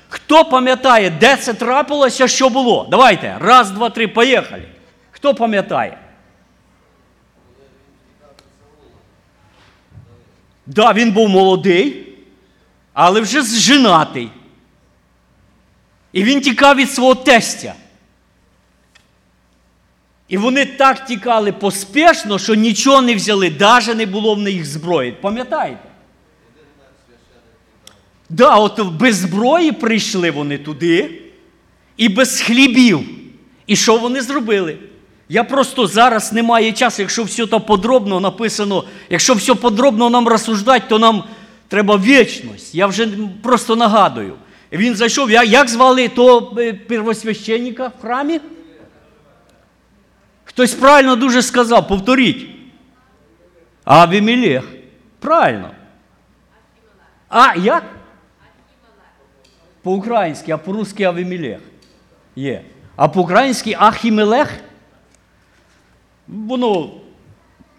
[0.09, 2.89] Хто пам'ятає, де це трапилося, що було?
[2.91, 4.65] Давайте, раз, два, три, поїхали.
[5.11, 5.99] Хто пам'ятає?
[10.67, 12.17] Да, він був молодий,
[12.93, 14.31] але вже женатий.
[16.13, 17.75] І він тікав від свого тестя.
[20.31, 25.13] І вони так тікали поспішно, що нічого не взяли, навіть не було в них зброї.
[25.13, 25.79] Пам'ятаєте?
[28.29, 31.23] Да, от без зброї прийшли вони туди
[31.97, 33.01] і без хлібів.
[33.67, 34.79] І що вони зробили?
[35.29, 40.85] Я просто зараз немає часу, якщо все то подробно написано, якщо все подробно нам розсуждати,
[40.89, 41.25] то нам
[41.69, 42.75] треба вічність.
[42.75, 43.09] Я вже
[43.43, 44.35] просто нагадую.
[44.73, 48.41] Він зайшов, як звали того е, первосвященника в храмі?
[50.61, 52.47] Хтось правильно дуже сказав, повторіть.
[53.85, 54.65] Авімелех.
[55.19, 55.71] Правильно.
[57.29, 57.85] А як?
[59.83, 61.61] По-українськи, а по-русски Авімелех.
[62.37, 62.63] Є.
[62.97, 64.53] А по-українськи Ахімелех.
[66.29, 66.91] Воно,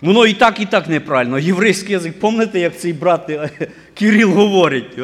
[0.02, 1.40] воно і так, і так неправильно.
[1.40, 3.50] Єврейський язик, пам'ятаєте, як цей брат е,
[3.94, 5.00] Кирил говорить,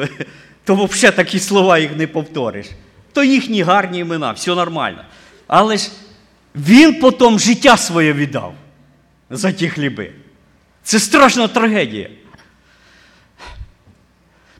[0.64, 2.66] то взагалі такі слова їх не повториш.
[3.12, 5.04] То їхні гарні імена, все нормально.
[5.46, 5.90] Але ж
[6.58, 8.54] він потім життя своє віддав
[9.30, 10.12] за ті хліби.
[10.82, 12.10] Це страшна трагедія.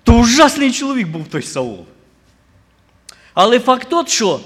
[0.02, 1.86] То ужасний чоловік був той Саул.
[3.34, 4.40] Але факт тот, що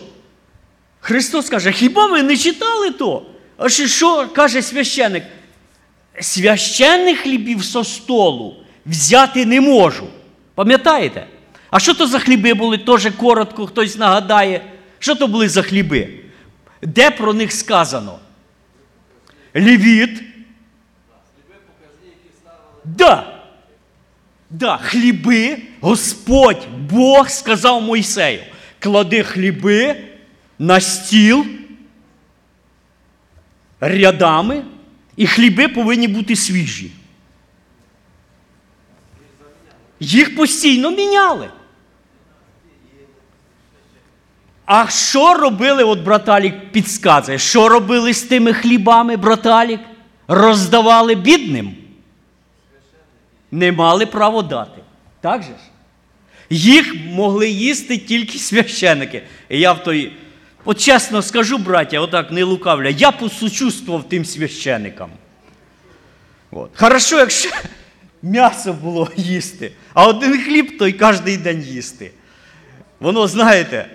[1.00, 3.26] Христос каже, хіба ви не читали то?
[3.56, 5.24] А що, що каже священник?
[6.20, 10.06] Священних хлібів со столу взяти не можу.
[10.54, 11.26] Пам'ятаєте?
[11.70, 12.78] А що то за хліби були?
[12.78, 14.64] Теж коротко хтось нагадає.
[14.98, 16.21] Що то були за хліби?
[16.82, 18.18] Де про них сказано?
[19.54, 20.22] Левіт.
[22.84, 23.28] Да.
[24.50, 28.42] Да, хліби, Господь, Бог сказав Мойсею,
[28.78, 30.04] клади хліби
[30.58, 31.46] на стіл
[33.80, 34.64] рядами,
[35.16, 36.90] і хліби повинні бути свіжі.
[40.00, 41.50] Їх постійно міняли.
[44.64, 49.80] А що робили, от браталік підсказує, що робили з тими хлібами, браталік?
[50.28, 51.74] Роздавали бідним.
[53.50, 54.80] Не мали право дати.
[55.20, 55.54] Так же ж?
[56.50, 59.22] Їх могли їсти тільки священики.
[59.48, 60.12] І я в той.
[60.64, 65.10] От чесно скажу, браття, отак не лукавля, я посучувствував тим священикам.
[66.50, 66.70] От.
[66.74, 67.50] Хорошо, якщо
[68.22, 72.10] м'ясо було їсти, а один хліб то й кожен день їсти.
[73.00, 73.86] Воно, знаєте,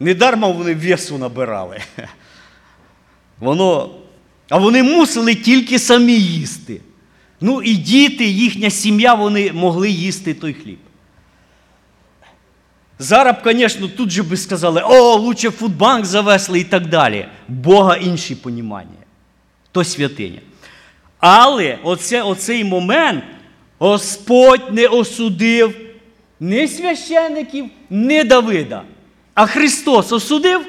[0.00, 1.80] недарма вони весу набирали.
[3.40, 3.90] Воно,
[4.48, 6.80] а вони мусили тільки самі їсти.
[7.40, 10.78] Ну і діти, їхня сім'я, вони могли їсти той хліб.
[12.98, 17.28] Зараз, звісно, тут же би сказали, о, лучше фудбанк завесли і так далі.
[17.48, 18.90] Бога інші понімання.
[19.72, 20.40] То святиня.
[21.20, 23.24] Але оце, оцей момент,
[23.78, 25.76] Господь не осудив
[26.40, 28.82] ні священиків, ні Давида.
[29.38, 30.66] А Христос осудив?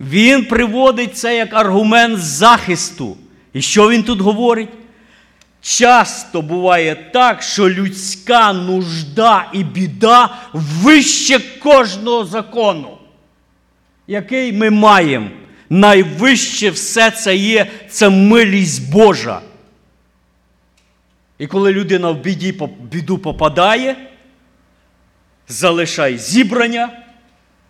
[0.00, 3.16] Він приводить це як аргумент захисту.
[3.52, 4.68] І що він тут говорить?
[5.60, 12.98] Часто буває так, що людська нужда і біда вище кожного закону,
[14.06, 15.30] який ми маємо.
[15.70, 19.40] Найвище все це є це милість Божа.
[21.38, 22.54] І коли людина в біді,
[22.90, 23.96] біду попадає,
[25.48, 26.90] залишай зібрання,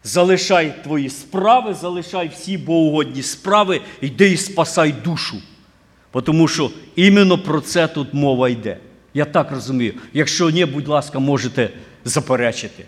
[0.04, 5.36] залишай твої справи, залишай всі богоугодні справи, йди і спасай душу.
[6.24, 8.76] Тому що іменно про це тут мова йде.
[9.14, 9.94] Я так розумію.
[10.12, 11.70] Якщо ні, будь ласка, можете
[12.04, 12.84] заперечити.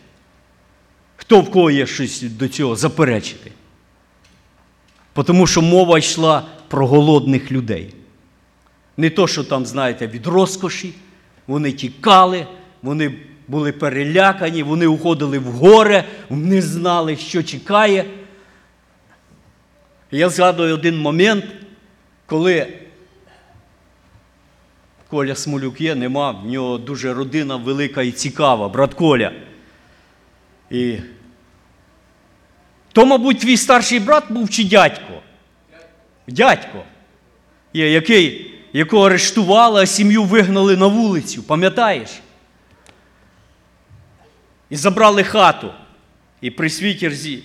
[1.16, 3.52] Хто в кого є щось до цього заперечити?
[5.26, 7.94] Тому що мова йшла про голодних людей.
[8.96, 10.94] Не то, що там, знаєте, від розкоші,
[11.46, 12.46] вони тікали,
[12.82, 13.14] вони
[13.48, 18.04] були перелякані, вони уходили в горе, не знали, що чекає.
[20.10, 21.44] Я згадую один момент,
[22.26, 22.66] коли
[25.08, 29.32] Коля Смолюк є, нема, в нього дуже родина велика і цікава, брат Коля.
[30.70, 30.96] І
[32.92, 35.22] то, мабуть, твій старший брат був чи дядько?
[36.28, 36.84] Дядько.
[37.72, 42.10] Який, якого арештували, а сім'ю вигнали на вулицю, пам'ятаєш?
[44.72, 45.70] І забрали хату.
[46.40, 47.42] І при світі рзі.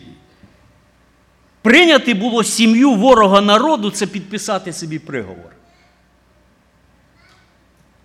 [1.62, 5.52] Прийняти було сім'ю ворога народу це підписати собі приговор.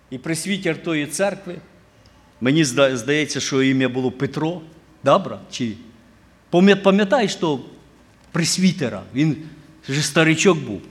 [0.09, 1.55] І присвітер тої церкви,
[2.41, 4.61] мені здається, що ім'я було Петро,
[5.03, 5.39] да?
[5.51, 5.73] Чи
[6.51, 7.59] пам'ят- пам'ятаєш того
[8.31, 9.03] присвітера?
[9.15, 9.37] Він
[9.89, 10.81] же старичок був.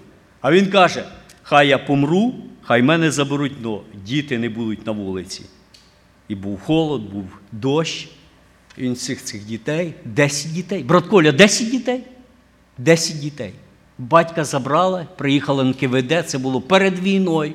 [0.40, 1.04] А він каже:
[1.42, 5.42] хай я помру, хай мене заберуть, но діти не будуть на вулиці.
[6.28, 8.08] І був холод, був дощ.
[8.78, 10.82] Він цих цих дітей, 10 дітей.
[10.82, 12.04] Брат Коля, 10 дітей?
[12.78, 13.54] 10 дітей.
[13.98, 17.54] Батька забрала, приїхала на КВД, це було перед війною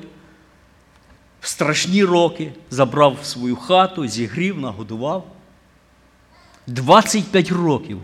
[1.40, 5.32] в страшні роки забрав свою хату, зігрів, нагодував.
[6.66, 8.00] 25 років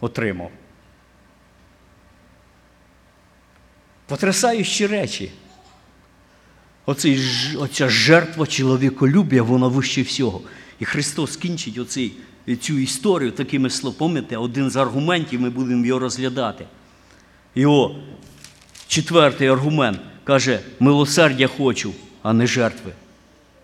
[0.00, 0.50] отримав.
[4.06, 5.32] Потрясаючі речі.
[6.86, 7.20] Оцей,
[7.58, 10.42] оця жертва чоловіколюбія, вона вище всього.
[10.78, 12.12] І Христос кінчить оцей,
[12.56, 13.98] цю історію такими словами.
[13.98, 16.64] Пам'ятаєте, один з аргументів, ми будемо його розглядати.
[17.54, 17.96] Його
[18.88, 21.92] четвертий аргумент каже: милосердя хочу,
[22.22, 22.92] а не жертви.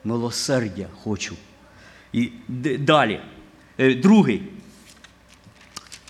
[0.04, 1.34] Милосердя хочу.
[2.12, 2.28] І
[2.78, 3.20] далі.
[3.78, 4.42] Е, Другий.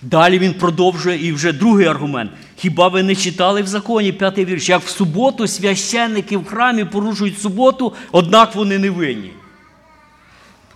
[0.01, 2.31] Далі він продовжує і вже другий аргумент.
[2.55, 4.69] Хіба ви не читали в законі п'ятий вірш?
[4.69, 9.31] Як в суботу священники в храмі порушують суботу, однак вони не винні.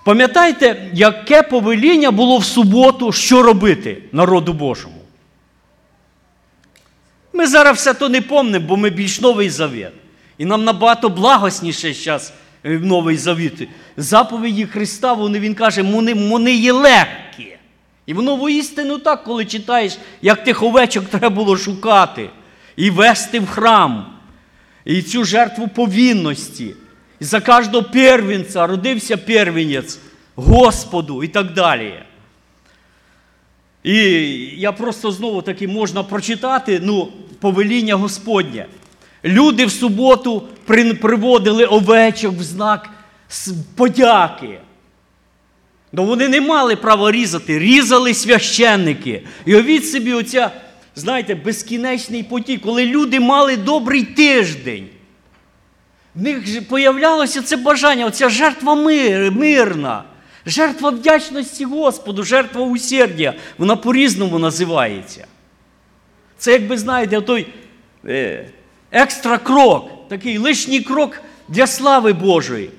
[0.04, 5.02] Пам'ятаєте, яке повеління було в суботу, що робити народу Божому?
[7.34, 9.92] Ми зараз все то не помнимо, бо ми більш новий завіт.
[10.38, 12.34] І нам набагато благосніше зараз
[12.64, 13.70] новий завіт.
[13.98, 17.56] Заповіді Христа, вони, він каже, вони, вони є легкі.
[18.06, 22.30] І воно воістину так, коли читаєш, як тих овечок треба було шукати
[22.76, 24.06] і вести в храм.
[24.86, 26.76] І цю жертву повінності.
[27.22, 30.00] І за кожного первенця родився первенець
[30.36, 31.94] Господу і так далі.
[33.84, 33.94] І
[34.58, 38.66] я просто знову таки можна прочитати ну, повеління Господнє.
[39.24, 40.48] Люди в суботу
[41.02, 42.90] приводили овечок в знак
[43.76, 44.60] подяки.
[45.92, 49.24] Ну вони не мали права різати, різали священники.
[49.46, 50.52] І овіть собі оця,
[50.96, 54.90] знаєте, безкінечний потік, коли люди мали добрий тиждень.
[56.16, 60.04] В них появлялося це бажання, оця жертва мир, мирна,
[60.46, 63.34] жертва вдячності Господу, жертва усердя.
[63.58, 65.28] Вона по-різному називається.
[66.38, 67.48] Це, як ви знаєте, той
[68.06, 68.50] е,
[68.92, 72.70] екстра крок, такий лишній крок для слави Божої.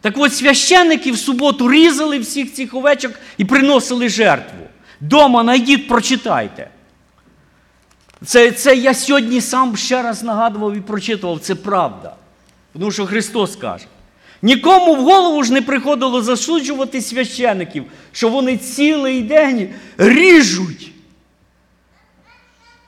[0.00, 4.66] Так от священники в суботу різали всіх цих овечок і приносили жертву.
[5.00, 6.70] Дома найдіть, прочитайте.
[8.24, 12.14] Це, це я сьогодні сам ще раз нагадував і прочитував, це правда.
[12.78, 13.84] Тому що Христос каже.
[14.42, 19.68] Нікому в голову ж не приходило засуджувати священиків, що вони цілий день
[19.98, 20.90] ріжуть.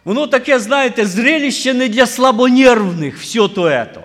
[0.04, 4.04] Воно таке, знаєте, зрелище не для слабонервних, все то ето.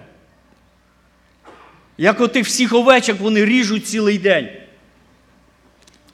[1.97, 4.49] Як отих всіх овечок вони ріжуть цілий день.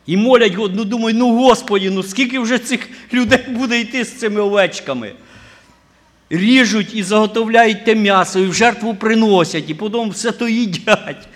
[0.05, 4.41] І молять, ну думаю, ну Господі, ну скільки вже цих людей буде йти з цими
[4.41, 5.11] овечками?
[6.31, 11.27] Ріжуть і заготовляють те м'ясо, і в жертву приносять, і потім все то їдять.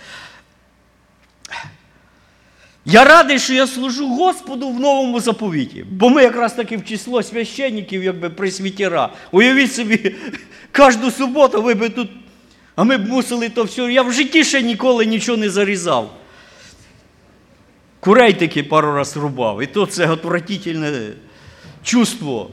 [2.84, 5.84] Я радий, що я служу Господу в новому заповіті.
[5.90, 9.12] Бо ми якраз таки в число священників, якби присвітіра.
[9.32, 10.14] Уявіть собі,
[10.76, 12.10] кожну суботу ви би тут.
[12.76, 13.92] А ми б мусили то все.
[13.92, 16.16] Я в житті ще ніколи нічого не зарізав.
[18.00, 19.62] Курей таки пару раз рубав.
[19.62, 21.12] І то це отвратительне
[21.82, 22.50] чувство.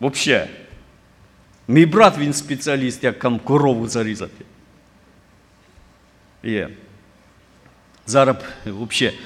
[0.00, 0.48] Взагалі.
[1.68, 4.44] Мій брат він спеціаліст, як там корову зарізати.
[6.42, 6.68] Є.
[8.06, 8.36] Зараз
[8.66, 9.16] взагалі.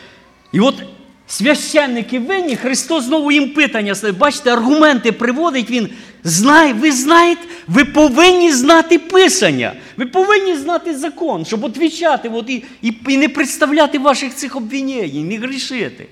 [0.52, 0.82] І от
[1.26, 3.94] священники винні, Христос знову їм питання.
[4.18, 5.90] Бачите, аргументи приводить Він.
[6.24, 9.72] Знає, ви знаєте, ви повинні знати Писання.
[9.96, 15.28] Ви повинні знати закон, щоб відвічати от, і, і, і не представляти ваших цих обвинень,
[15.28, 16.06] не грішити.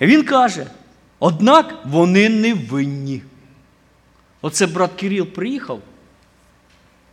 [0.00, 0.66] І Він каже,
[1.22, 3.22] однак вони не винні.
[4.40, 5.80] Оце брат Кирил приїхав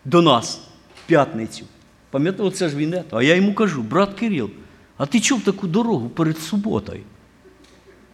[0.05, 0.61] до нас
[0.95, 1.65] в п'ятницю.
[2.11, 2.95] Пам'ятаєте, оце ж він.
[3.11, 4.49] А я йому кажу, брат Кирил,
[4.97, 7.01] а ти чув таку дорогу перед суботою?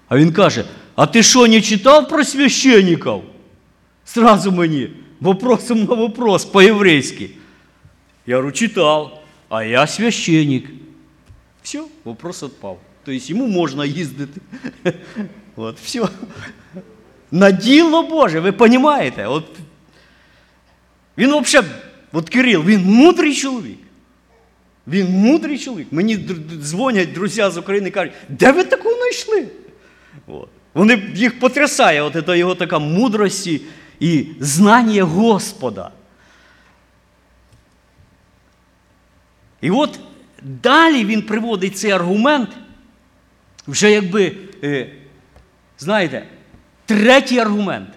[0.08, 0.66] А він каже:
[0.96, 3.22] А ти що, не читав про священників?
[4.06, 4.89] Сразу мені
[5.20, 7.30] вопросом на вопрос по-єврейськи.
[8.26, 10.70] Я говорю, читав, а я священник.
[11.64, 12.80] Все, вопрос відпав.
[13.04, 14.41] Тобто йому можна їздити.
[15.56, 16.08] От, все.
[17.32, 19.28] На діло Боже, ви розумієте?
[19.28, 19.45] От,
[21.18, 21.68] він взагалі,
[22.12, 23.80] от Кирил, він мудрий чоловік.
[24.88, 25.88] Він мудрий чоловік.
[25.91, 26.18] Мені
[26.62, 29.47] дзвонять друзі з України і кажуть, де ви таку знайшли?
[30.28, 30.49] От.
[30.74, 33.62] Вони їх потрясає, от це його така мудрості
[33.99, 35.91] і знання Господа.
[39.62, 39.99] І от
[40.41, 42.49] далі він приводить цей аргумент,
[43.68, 44.89] вже якби, е,
[45.78, 46.28] знаєте,
[46.86, 47.89] третій аргумент.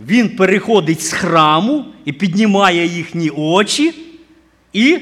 [0.00, 3.94] Він переходить з храму і піднімає їхні очі
[4.72, 5.00] і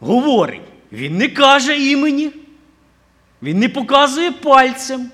[0.00, 0.60] говорить.
[0.92, 2.30] Він не каже імені,
[3.42, 5.10] він не показує пальцем.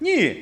[0.00, 0.36] Ні.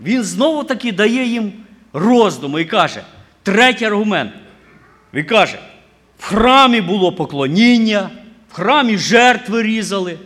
[0.00, 1.52] Він знову таки дає їм
[1.92, 3.04] роздуму і каже,
[3.42, 4.32] третій аргумент.
[5.14, 5.58] Він каже,
[6.18, 8.10] в храмі було поклоніння,
[8.50, 10.18] в храмі жертви різали.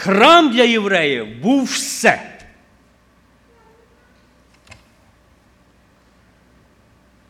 [0.00, 2.22] Храм для євреїв був все.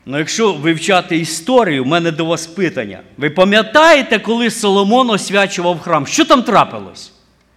[0.06, 3.00] Ну, якщо вивчати історію, в мене до вас питання.
[3.16, 6.06] Ви пам'ятаєте, коли Соломон освячував храм?
[6.06, 7.12] Що там трапилось?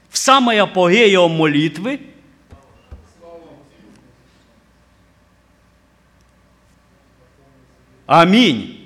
[0.10, 2.00] В саме апогеї молитви.
[8.06, 8.83] Амінь.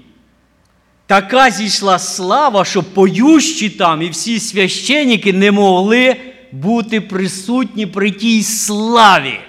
[1.08, 6.18] Така зійшла слава, що поющі там і всі священники не могли
[6.52, 9.40] бути присутні при тій славі.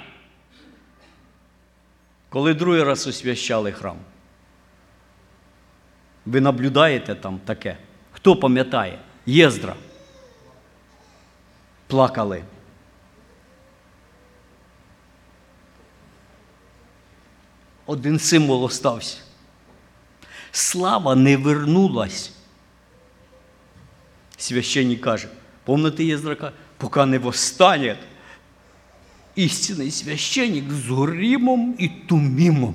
[2.28, 3.96] Коли другий раз освящали храм.
[6.26, 7.76] Ви наблюдаєте там таке?
[8.12, 8.98] Хто пам'ятає?
[9.26, 9.74] Єздра.
[11.86, 12.42] Плакали.
[17.86, 19.27] Один символ остався.
[20.52, 22.32] Слава не вернулась.
[24.36, 25.28] Священник каже,
[25.64, 27.98] помните Єздра поки не восстане
[29.34, 32.74] істинний священник з гримом і тумімом.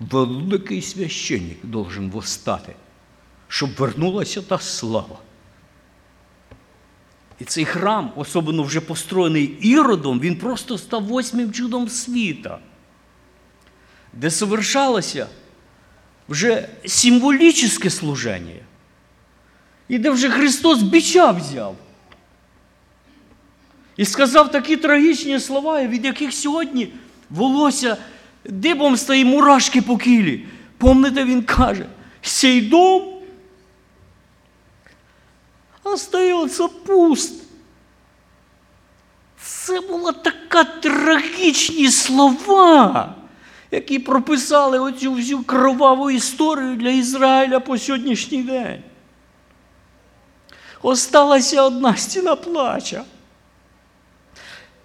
[0.00, 2.74] Великий священник должен восстати,
[3.48, 5.18] щоб вернулася та слава.
[7.38, 12.58] І цей храм, особливо вже построєний іродом, він просто став восьмим чудом світа,
[14.12, 15.26] де совершалося
[16.28, 18.54] вже символічне служення.
[19.88, 21.76] І де вже Христос бича взяв.
[23.96, 26.92] І сказав такі трагічні слова, від яких сьогодні
[27.30, 27.96] волосся
[28.44, 30.46] дибом стає мурашки по кілі.
[30.78, 31.86] Помните, він каже,
[32.22, 33.14] сей дом
[35.82, 37.44] остається пуст.
[39.42, 43.14] Це була така трагічні слова,
[43.74, 48.82] які прописали оцю всю кроваву історію для Ізраїля по сьогоднішній день.
[50.82, 53.04] Осталася одна стіна плача.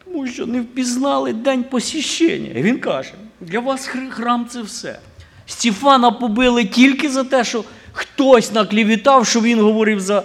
[0.06, 2.52] Тому що не впізнали день посіщення.
[2.60, 5.00] І він каже: для вас храм це все.
[5.46, 10.24] Стефана побили тільки за те, що хтось наклівітав, що він говорив за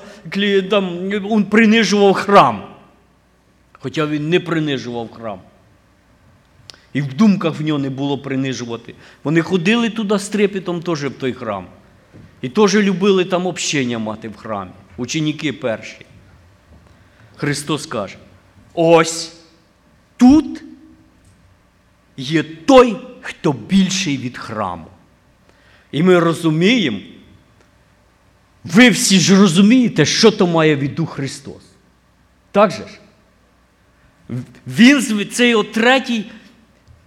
[0.71, 2.63] там, він принижував храм.
[3.73, 5.41] Хоча він не принижував храм.
[6.95, 8.95] І в думках в нього не було принижувати.
[9.25, 11.67] Вони ходили туди з трепетом теж в той храм.
[12.43, 14.71] І теж любили там общення мати в храмі.
[14.97, 16.07] Ученики перші.
[17.37, 18.17] Христос каже:
[18.75, 19.37] ось
[20.17, 20.63] тут
[22.17, 24.87] є той, хто більший від храму.
[25.93, 26.99] І ми розуміємо,
[28.65, 31.63] Ви всі ж розумієте, що то має в виду Христос.
[32.53, 33.01] Так же ж?
[34.67, 36.25] Він з- це третій,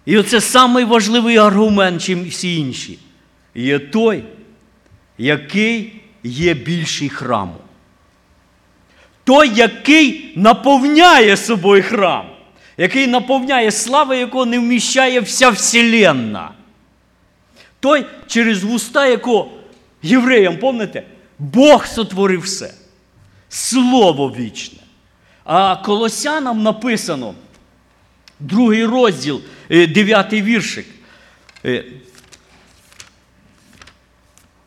[0.07, 2.99] і оце самий важливий аргумент, чим всі інші.
[3.55, 4.23] Є той,
[5.17, 7.55] який є більший храму.
[9.23, 12.25] Той, який наповняє собою храм,
[12.77, 16.51] який наповняє слава, якого не вміщає вся вселенна.
[17.79, 19.51] Той, через вуста якого
[20.03, 21.03] євреям, пам'ятаєте,
[21.39, 22.73] Бог сотворив все.
[23.49, 24.79] Слово вічне.
[25.43, 27.33] А колосянам написано,
[28.39, 30.85] другий розділ, е, дев'ятий віршик.
[31.65, 31.83] Е,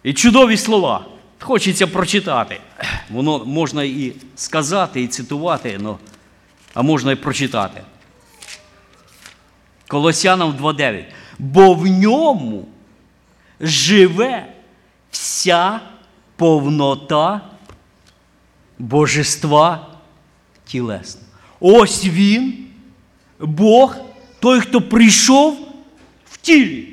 [0.03, 1.07] І чудові слова.
[1.41, 2.61] Хочеться прочитати.
[3.11, 5.99] Воно можна і сказати, і цитувати, но,
[6.75, 7.83] а можна і прочитати.
[9.89, 11.05] Колосянам 2.9.
[11.39, 12.69] Бо в ньому
[13.61, 14.53] живе
[15.11, 15.81] вся
[16.37, 17.41] повнота
[18.79, 19.87] божества
[20.65, 21.23] тілесна.
[21.61, 22.70] Ось він,
[23.41, 23.97] Бог,
[24.41, 25.59] той, хто прийшов
[26.31, 26.89] в тілі.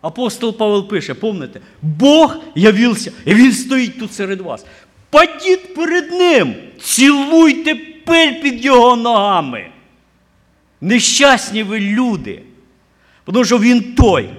[0.00, 4.66] Апостол Павел пише, помните, Бог явився, і Він стоїть тут серед вас.
[5.10, 7.74] Падіть перед Ним, цілуйте
[8.06, 9.70] пиль під Його ногами.
[10.80, 12.42] Нещасні ви люди.
[13.24, 14.30] Тому що Він той.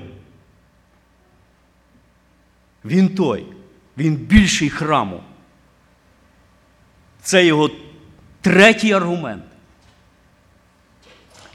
[2.85, 3.45] Він той.
[3.97, 5.23] Він більший храму.
[7.21, 7.69] Це його
[8.41, 9.43] третій аргумент.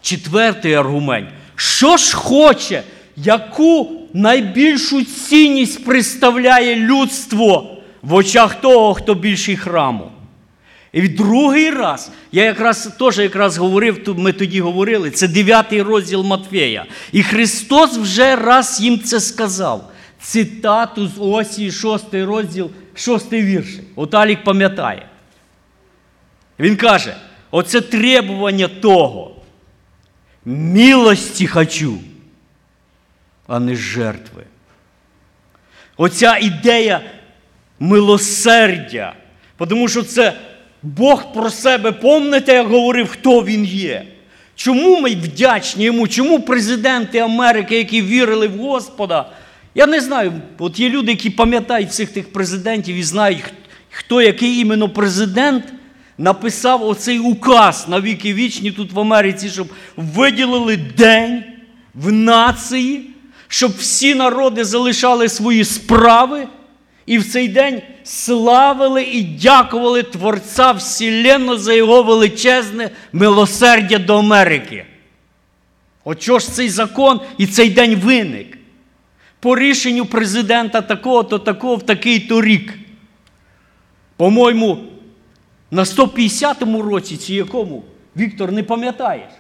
[0.07, 1.29] Четвертий аргумент.
[1.57, 2.83] Що ж хоче,
[3.17, 10.11] яку найбільшу цінність представляє людство в очах того, хто більший храму?
[10.93, 16.85] І другий раз, я якраз теж якраз говорив, ми тоді говорили, це 9 розділ Матфея.
[17.13, 19.91] І Христос вже раз їм це сказав.
[20.21, 23.69] Цитату з Осії, 6 розділ, 6 вірш.
[23.97, 25.07] От Алік пам'ятає.
[26.59, 27.17] Він каже:
[27.51, 29.36] оце требування того.
[30.47, 31.99] Милості хочу,
[33.47, 34.43] а не жертви.
[35.97, 37.01] Оця ідея
[37.81, 39.15] милосердя.
[39.69, 40.33] Тому що це
[40.83, 44.07] Бог про себе, помните, як говорив, хто він є.
[44.55, 46.09] Чому ми вдячні йому?
[46.09, 49.31] Чому президенти Америки, які вірили в Господа?
[49.75, 53.45] Я не знаю, от є люди, які пам'ятають всіх тих президентів і знають,
[53.91, 55.65] хто який іменно президент
[56.19, 61.45] написав оцей указ на віки вічні тут в Америці, щоб виділили день
[61.95, 63.11] в нації,
[63.49, 66.49] щоб всі народи залишали свої справи
[67.07, 74.87] і в цей день славили і дякували Творця Вселенно за його величезне милосердя до Америки.
[76.05, 78.59] От ж цей закон і цей день виник?
[79.41, 82.75] По рішенню президента такого-то, такого в такий-то рік.
[84.17, 84.79] По-моєму,
[85.71, 87.85] на 150-му році чи якому,
[88.17, 89.31] Віктор, не пам'ятаєш?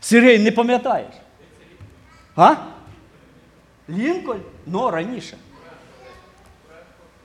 [0.00, 1.14] Сергій, не пам'ятаєш?
[2.36, 2.54] А?
[3.88, 4.40] Лінкольн?
[4.66, 5.36] Ну, раніше.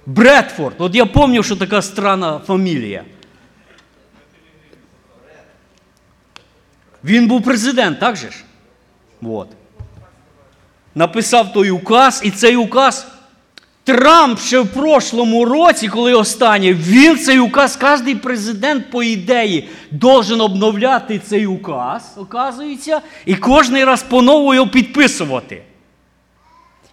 [0.05, 0.75] Бредфорд.
[0.77, 3.03] От я пам'ятаю, що така странна фамілія.
[7.03, 8.43] Він був президент, так же ж?
[9.21, 9.49] От.
[10.95, 13.07] Написав той указ, і цей указ
[13.85, 20.41] Трамп ще в прошлому році, коли останній, він цей указ, кожен президент, по ідеї, должен
[20.41, 25.61] обновляти цей указ, оказується, і кожен раз по-новому його підписувати.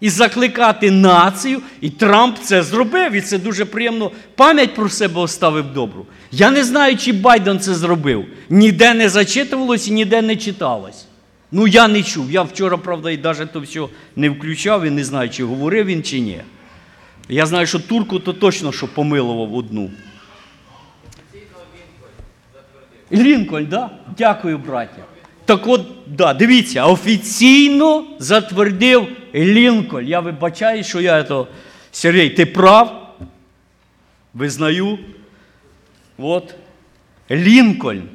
[0.01, 4.11] І закликати націю, і Трамп це зробив, і це дуже приємно.
[4.34, 6.07] Пам'ять про себе оставив добру.
[6.30, 8.24] Я не знаю, чи Байден це зробив.
[8.51, 11.05] Ніде не зачитувалось і ніде не читалось.
[11.53, 12.30] Ну, я не чув.
[12.30, 13.80] Я вчора, правда, і навіть то все
[14.16, 16.40] не включав і не знаю, чи говорив він, чи ні.
[17.33, 19.91] Я знаю, що турку то точно що помилував одну.
[23.12, 23.91] Лінкольн, да?
[24.18, 25.05] Дякую, браття.
[25.45, 30.09] Так от, да, дивіться, офіційно затвердив Лінкольн.
[30.09, 31.49] Я вибачаю, що я то.
[31.93, 33.16] Сергій, ти прав.
[34.35, 34.99] Визнаю.
[36.18, 36.55] От.
[37.30, 38.09] Лінкольн.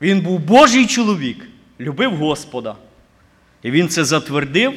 [0.00, 1.48] Він був Божий чоловік,
[1.80, 2.76] любив Господа.
[3.62, 4.72] І він це затвердив.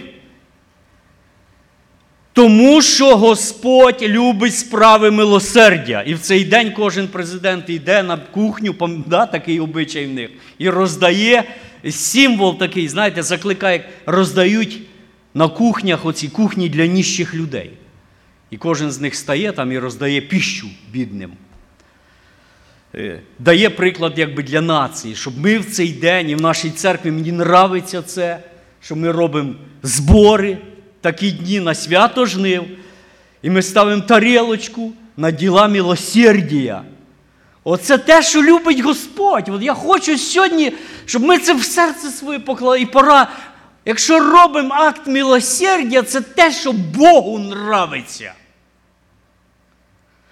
[2.34, 6.02] Тому що Господь любить справи милосердя.
[6.02, 8.76] І в цей день кожен президент йде на кухню,
[9.08, 11.44] да, такий обичай в них, і роздає
[11.90, 14.82] символ такий, знаєте, закликає, роздають
[15.34, 17.72] на кухнях оці кухні для ніщих людей.
[18.52, 21.32] І кожен з них стає там і роздає піщу бідним.
[22.96, 27.12] Е, Дає приклад якби для нації, щоб ми в цей день і в нашій церкві
[27.12, 28.40] мені нравиться це,
[28.82, 29.54] що ми робимо
[29.84, 30.58] збори,
[31.02, 32.64] такі дні на свято жнив.
[33.42, 36.84] І ми ставимо тарілочку на діла милосердія.
[37.64, 39.50] Оце те, що любить Господь.
[39.50, 40.74] От я хочу сьогодні,
[41.06, 42.82] щоб ми це в серце своє поклали.
[42.82, 43.28] І пора,
[43.86, 48.34] якщо робимо акт милосердя, це те, що Богу нравиться.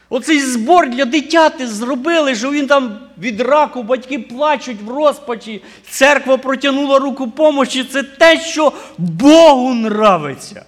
[0.09, 6.37] Оцей збор для дитяти зробили, що він там від раку, батьки плачуть в розпачі, церква
[6.37, 7.83] протягнула руку помочі.
[7.83, 10.65] Це те, що Богу нравиться.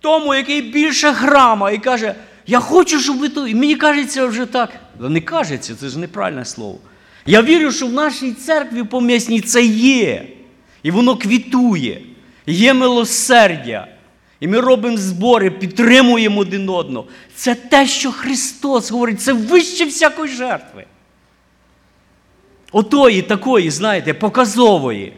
[0.00, 2.14] Тому, який більше храма, і каже,
[2.46, 3.50] я хочу, щоб ви тут.
[3.50, 4.70] І мені кажеться вже так.
[5.00, 6.78] Та не кажеться, це ж неправильне слово.
[7.26, 10.26] Я вірю, що в нашій церкві пом'ясній це є.
[10.82, 12.02] І воно квітує.
[12.46, 13.88] Є милосердя.
[14.46, 17.06] І ми робимо збори, підтримуємо один одного.
[17.34, 20.84] Це те, що Христос говорить, це вище всякої жертви.
[22.72, 25.12] Отої, такої, знаєте, показової.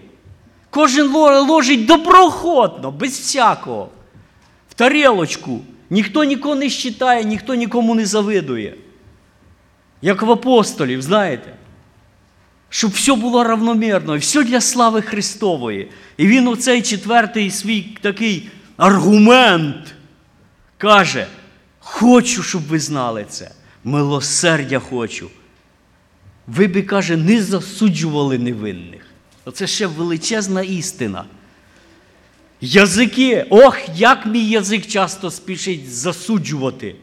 [0.71, 1.07] Кожен
[1.49, 3.89] ложить доброохотно, без всякого.
[4.71, 5.61] В тарілочку.
[5.91, 8.75] Ніхто нікого не щитає, ніхто нікому не завидує.
[10.03, 11.55] Як в апостолів, знаєте.
[12.71, 15.91] Щоб все було равномірно, все для слави Христової.
[16.17, 18.49] І він оцей четвертий свій такий
[18.79, 19.95] аргумент
[20.79, 21.27] каже:
[21.79, 23.51] хочу, щоб ви знали це.
[23.85, 25.31] Милосердя хочу.
[26.47, 29.03] Ви би, каже, не засуджували невинних.
[29.45, 31.25] Оце ще величезна істина.
[32.61, 36.97] Язики, ох, як мій язик часто спішить засуджувати.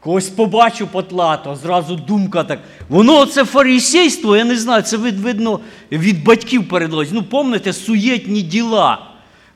[0.00, 2.60] Когось побачу потлато, зразу думка так.
[2.88, 5.60] Воно це фарисейство, я не знаю, це видно
[5.92, 7.08] від батьків передалось.
[7.12, 9.07] Ну, пам'ятаєте, суєтні діла.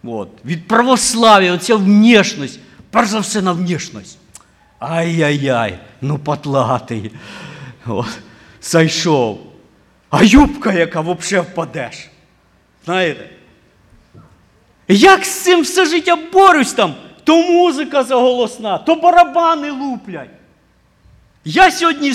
[0.05, 0.29] От.
[0.45, 2.61] Від православ'я, оця внешність.
[2.91, 4.19] Перш за все на внешність.
[4.79, 7.11] Ай-яй-яй, ну потлатий.
[7.87, 8.19] От.
[8.63, 9.41] Зайшов.
[10.11, 12.09] А юбка, яка взагалі впадеш.
[12.85, 13.31] Знаєте?
[14.89, 16.95] Як з цим все життя борюсь там?
[17.25, 20.31] То музика заголосна, то барабани луплять.
[21.45, 22.13] Я сьогодні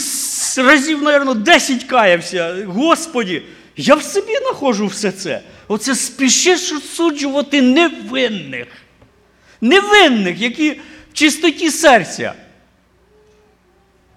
[0.57, 2.65] разів, мабуть, 10 каявся.
[2.67, 3.43] Господі,
[3.77, 5.41] я в собі знаходжу все це.
[5.67, 8.67] Оце спішиш осуджувати невинних.
[9.61, 12.33] Невинних, які в чистоті серця.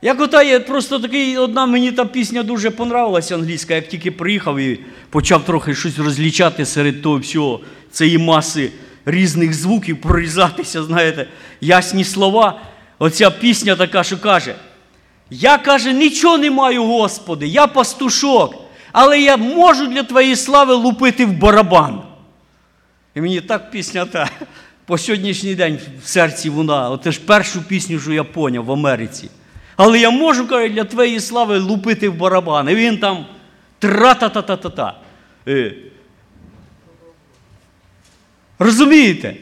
[0.02, 4.58] Як ота є просто такий, одна мені та пісня дуже понравилася англійська, як тільки приїхав
[4.58, 4.80] і
[5.10, 8.70] почав трохи щось розлічати серед того всього, цієї маси
[9.06, 11.26] різних звуків, прорізатися, знаєте,
[11.60, 12.60] ясні слова.
[12.98, 14.54] Оця пісня така, що каже:
[15.30, 18.54] Я каже, нічого не маю, Господи, я пастушок,
[18.92, 22.02] але я можу для Твоєї слави лупити в барабан.
[23.14, 24.30] І мені так пісня та
[24.86, 26.90] по сьогоднішній день в серці вона.
[26.90, 29.30] Оце ж першу пісню, що я поняв в Америці.
[29.76, 32.68] Але я можу, каже, для твоєї слави лупити в барабан.
[32.68, 33.26] І він там
[33.78, 34.98] тра-та-та-та-та-та.
[35.48, 35.74] Е.
[38.58, 39.36] Розумієте?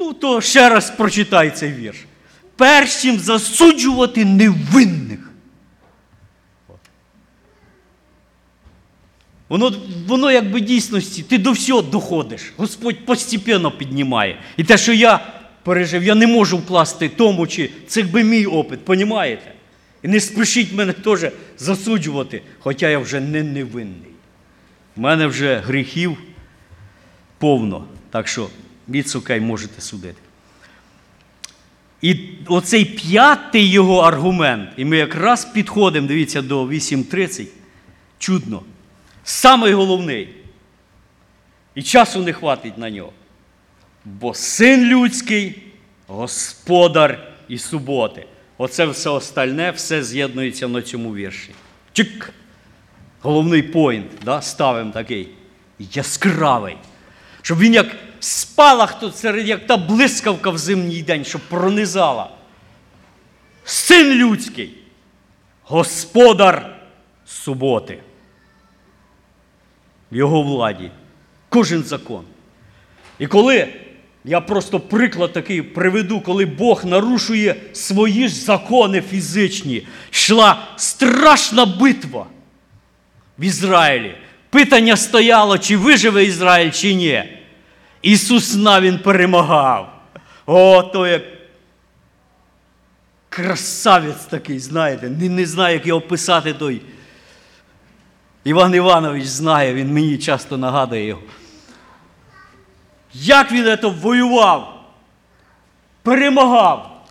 [0.00, 1.96] Ну, то ще раз прочитай цей вірш.
[2.56, 5.31] Перш чим засуджувати невинних.
[9.52, 9.72] Воно,
[10.06, 12.52] воно якби дійсності, ти до всього доходиш.
[12.56, 14.38] Господь постепенно піднімає.
[14.56, 15.20] І те, що я
[15.62, 19.52] пережив, я не можу вкласти тому, чи це якби мій опит, понімаєте?
[20.02, 21.26] І не спішіть мене теж
[21.58, 24.10] засуджувати, хоча я вже не невинний.
[24.96, 26.18] У мене вже гріхів
[27.38, 27.84] повно.
[28.10, 28.48] Так що
[28.88, 30.22] відсукай можете судити.
[32.02, 37.46] І оцей п'ятий його аргумент, і ми якраз підходимо, дивіться, до 8.30,
[38.18, 38.62] чудно.
[39.24, 40.34] Самий головний.
[41.74, 43.12] І часу не хватить на нього.
[44.04, 45.62] Бо син людський,
[46.06, 48.26] господар і суботи.
[48.58, 51.50] Оце все остальне, все з'єднується на цьому вірші.
[51.92, 52.32] Чик!
[53.20, 55.28] Головний поінт, да, ставимо такий
[55.78, 56.76] яскравий.
[57.42, 62.30] Щоб він як спалах тут серед, як та блискавка в зимній день, щоб пронизала.
[63.64, 64.78] Син людський,
[65.62, 66.76] господар
[67.26, 67.98] суботи.
[70.12, 70.90] В його владі.
[71.48, 72.24] Кожен закон.
[73.18, 73.68] І коли
[74.24, 82.26] я просто приклад такий приведу, коли Бог нарушує свої ж закони фізичні, йшла страшна битва
[83.38, 84.14] в Ізраїлі.
[84.50, 87.24] Питання стояло, чи виживе Ізраїль, чи ні.
[88.02, 90.02] Ісус на він перемагав.
[90.46, 91.22] О, то як
[93.28, 96.80] красавець такий, знаєте, не, не знаю, як його описати той.
[98.44, 101.22] Іван Іванович знає, він мені часто нагадує його.
[103.14, 104.84] Як він це воював,
[106.02, 107.04] перемагав.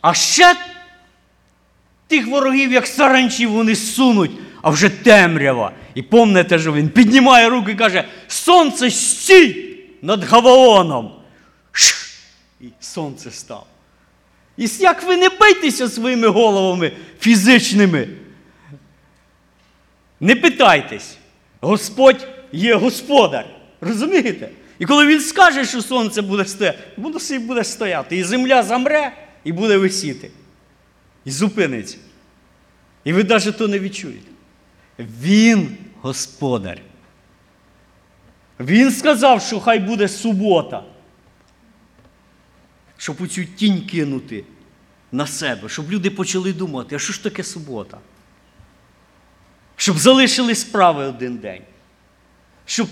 [0.00, 0.56] А ще
[2.06, 4.30] тих ворогів, як саранчів, вони сунуть,
[4.62, 5.72] а вже темрява.
[5.94, 9.68] І помните, що він піднімає руки і каже: Сонце стій!
[10.02, 11.12] над Гаваоном.
[11.72, 12.08] Шх!
[12.60, 13.66] І сонце стало.
[14.56, 18.08] І як ви не бийтеся своїми головами фізичними.
[20.20, 21.18] Не питайтесь.
[21.60, 23.46] Господь є господар.
[23.80, 24.50] Розумієте?
[24.78, 28.16] І коли він скаже, що сонце буде стояти, воно собі буде стояти.
[28.16, 29.12] І земля замре
[29.44, 30.30] і буде висіти.
[31.24, 31.96] І зупиниться.
[33.04, 34.30] І ви навіть то не відчуєте.
[34.98, 36.80] Він господар.
[38.60, 40.84] Він сказав, що хай буде субота.
[42.96, 44.44] Щоб оцю тінь кинути
[45.12, 47.98] на себе, щоб люди почали думати, а що ж таке субота?
[49.80, 51.62] Щоб залишили справи один день,
[52.66, 52.88] щоб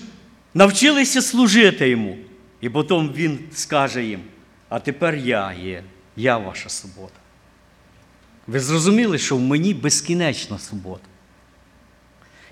[0.55, 2.17] навчилися служити йому.
[2.61, 4.21] І потім він скаже їм:
[4.69, 5.83] а тепер я є,
[6.17, 7.21] я ваша субота.
[8.47, 11.05] Ви зрозуміли, що в мені безкінечна субота.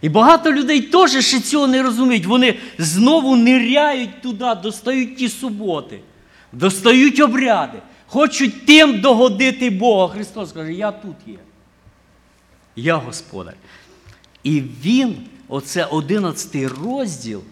[0.02, 2.26] І багато людей теж ще цього не розуміють.
[2.26, 6.00] Вони знову ниряють туди, достають ті суботи,
[6.52, 10.14] достають обряди, хочуть тим догодити Бога.
[10.14, 11.38] Христос каже, я тут є.
[12.76, 13.54] Я господар.
[14.44, 17.42] І він, оце 11 розділ,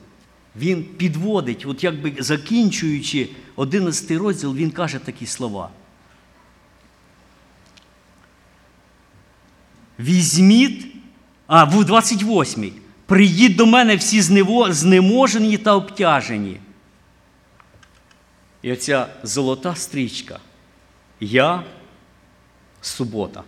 [0.57, 5.71] він підводить, от якби закінчуючи 11 розділ, він каже такі слова.
[9.99, 10.87] Візьміть,
[11.47, 12.73] а в 28-й.
[13.07, 14.23] Приїдь до мене всі
[14.71, 16.61] знеможені та обтяжені.
[18.63, 20.39] І оця золота стрічка.
[21.21, 21.65] Я
[22.81, 23.45] субота.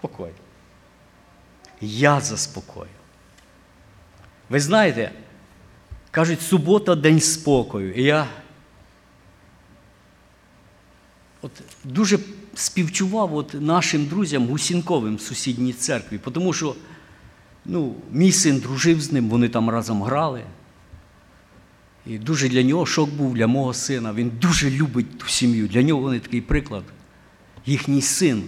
[0.00, 0.30] Покой.
[1.80, 2.90] Я заспокою.
[4.50, 5.12] Ви знаєте,
[6.10, 7.94] кажуть, субота день спокою.
[7.94, 8.26] І я
[11.42, 11.52] от
[11.84, 12.18] дуже
[12.54, 16.74] співчував от нашим друзям Гусінковим в сусідній церкві, тому що
[17.64, 20.44] ну, мій син дружив з ним, вони там разом грали.
[22.06, 24.12] І дуже для нього шок був для мого сина.
[24.12, 25.68] Він дуже любить ту сім'ю.
[25.68, 26.84] Для нього вони такий приклад.
[27.66, 28.42] Їхній син.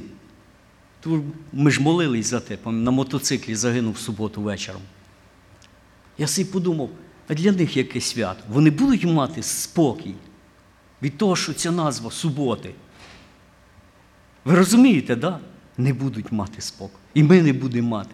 [1.53, 4.83] Ми ж молились за те, на мотоциклі загинув в суботу вечором.
[6.19, 6.91] Я собі подумав,
[7.29, 8.45] а для них яке свято?
[8.49, 10.15] Вони будуть мати спокій
[11.03, 12.75] від того, що ця назва суботи.
[14.45, 15.41] Ви розумієте, да?
[15.79, 16.95] Не будуть мати спокій.
[17.15, 18.11] І ми не будемо мати.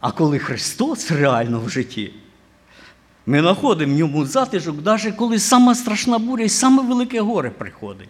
[0.00, 2.12] А коли Христос реально в житті,
[3.26, 8.08] ми знаходимо в ньому затишок, навіть коли сама страшна буря і саме велике горе приходить.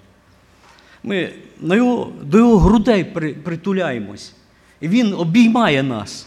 [1.03, 4.32] Ми на його, до його грудей при, притуляємось.
[4.80, 6.26] І він обіймає нас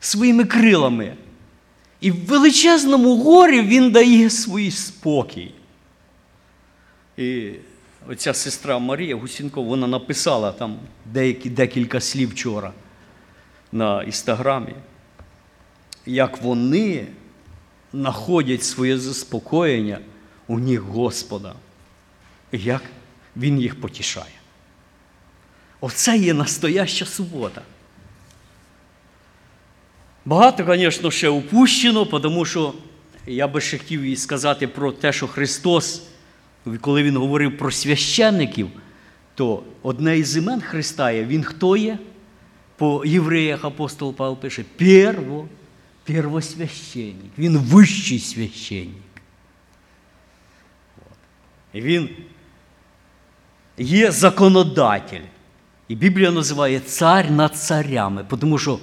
[0.00, 1.14] своїми крилами.
[2.00, 5.54] І в величезному горі він дає свій спокій.
[7.16, 7.52] І
[8.08, 12.72] оця сестра Марія Гусінкова, вона написала там деякі, декілька слів вчора
[13.72, 14.74] на інстаграмі,
[16.06, 17.06] як вони
[17.92, 19.98] знаходять своє заспокоєння
[20.46, 21.54] у них Господа.
[22.52, 22.82] Як
[23.38, 24.38] Він їх потішає.
[25.80, 27.62] Оце є настояща субота.
[30.24, 32.74] Багато, звісно, ще упущено, тому що
[33.26, 36.02] я би ще хотів і сказати про те, що Христос,
[36.80, 38.68] коли Він говорив про священників,
[39.34, 41.98] то одне із імен Христа є, Він хто є?
[42.76, 45.48] По євреях апостол Павло пише, перво,
[46.04, 47.32] первосвященник.
[47.38, 49.02] Він вищий священник.
[51.72, 52.08] І він
[53.78, 55.20] є законодатель.
[55.88, 58.78] І Біблія називає цар над царями, тому що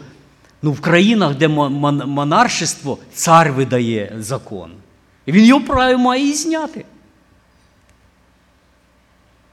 [0.62, 4.72] ну, в країнах, де мон- мон- монаршество, цар видає закон.
[5.26, 6.86] І він його право має і зняти.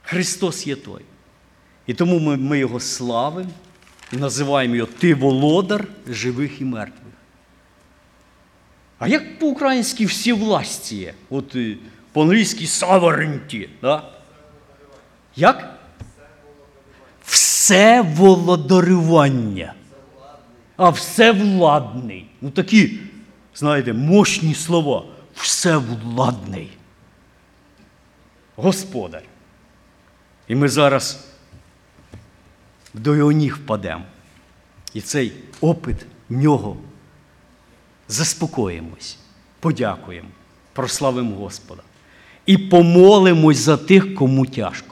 [0.02, 1.02] Христос є той.
[1.86, 3.50] І тому ми, ми його славимо
[4.12, 6.98] і називаємо його Ти володар живих і мертвих.
[8.98, 11.14] А як по-українськи всі власті є?
[11.30, 11.76] От е,
[12.12, 14.02] по-англійськи sovereignty, да?
[15.36, 15.78] Як?
[17.24, 19.74] Все володарювання.
[20.76, 22.26] А всевладний.
[22.40, 22.98] Ну такі,
[23.54, 25.04] знаєте, мощні слова.
[25.34, 26.70] Всевладний.
[28.56, 29.22] Господар.
[30.48, 31.24] І ми зараз
[32.94, 34.04] до його ніг впадемо.
[34.94, 35.96] І цей опит
[36.28, 36.76] в нього
[38.08, 39.18] заспокоїмось,
[39.60, 40.28] подякуємо,
[40.72, 41.82] прославимо Господа.
[42.46, 44.91] І помолимось за тих, кому тяжко.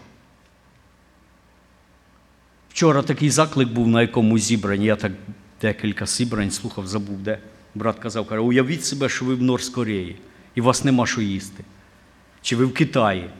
[2.80, 4.84] Вчора такий заклик був на якомусь зібранні.
[4.84, 5.12] Я так
[5.60, 7.38] декілька зібрань слухав, забув, де.
[7.74, 10.16] Брат казав, каже, уявіть себе, що ви в Норськ-Кореї,
[10.54, 11.64] і вас нема що їсти.
[12.42, 13.30] Чи ви в Китаї,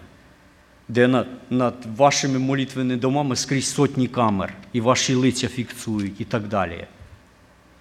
[0.89, 6.49] де над, над вашими молитвеними домами скрізь сотні камер, і ваші лиця фіксують і так
[6.49, 6.87] далі.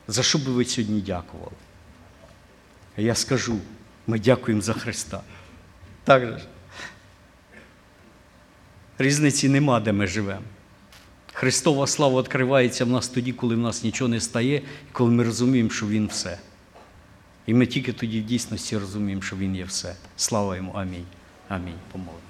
[0.08, 1.52] За що би ви сьогодні дякували?
[2.98, 3.60] Я скажу,
[4.08, 5.22] ми дякуємо за Христа.
[6.04, 6.42] Так же.
[8.98, 10.44] Різниці нема, де ми живемо.
[11.40, 15.24] Христова слава відкривається в нас тоді, коли в нас нічого не стає, і коли ми
[15.24, 16.40] розуміємо, що Він все.
[17.46, 19.96] І ми тільки тоді в дійсності розуміємо, що Він є все.
[20.18, 20.72] Слава йому.
[20.72, 21.06] Амінь.
[21.50, 21.80] Амінь.
[21.92, 22.29] Помолимося.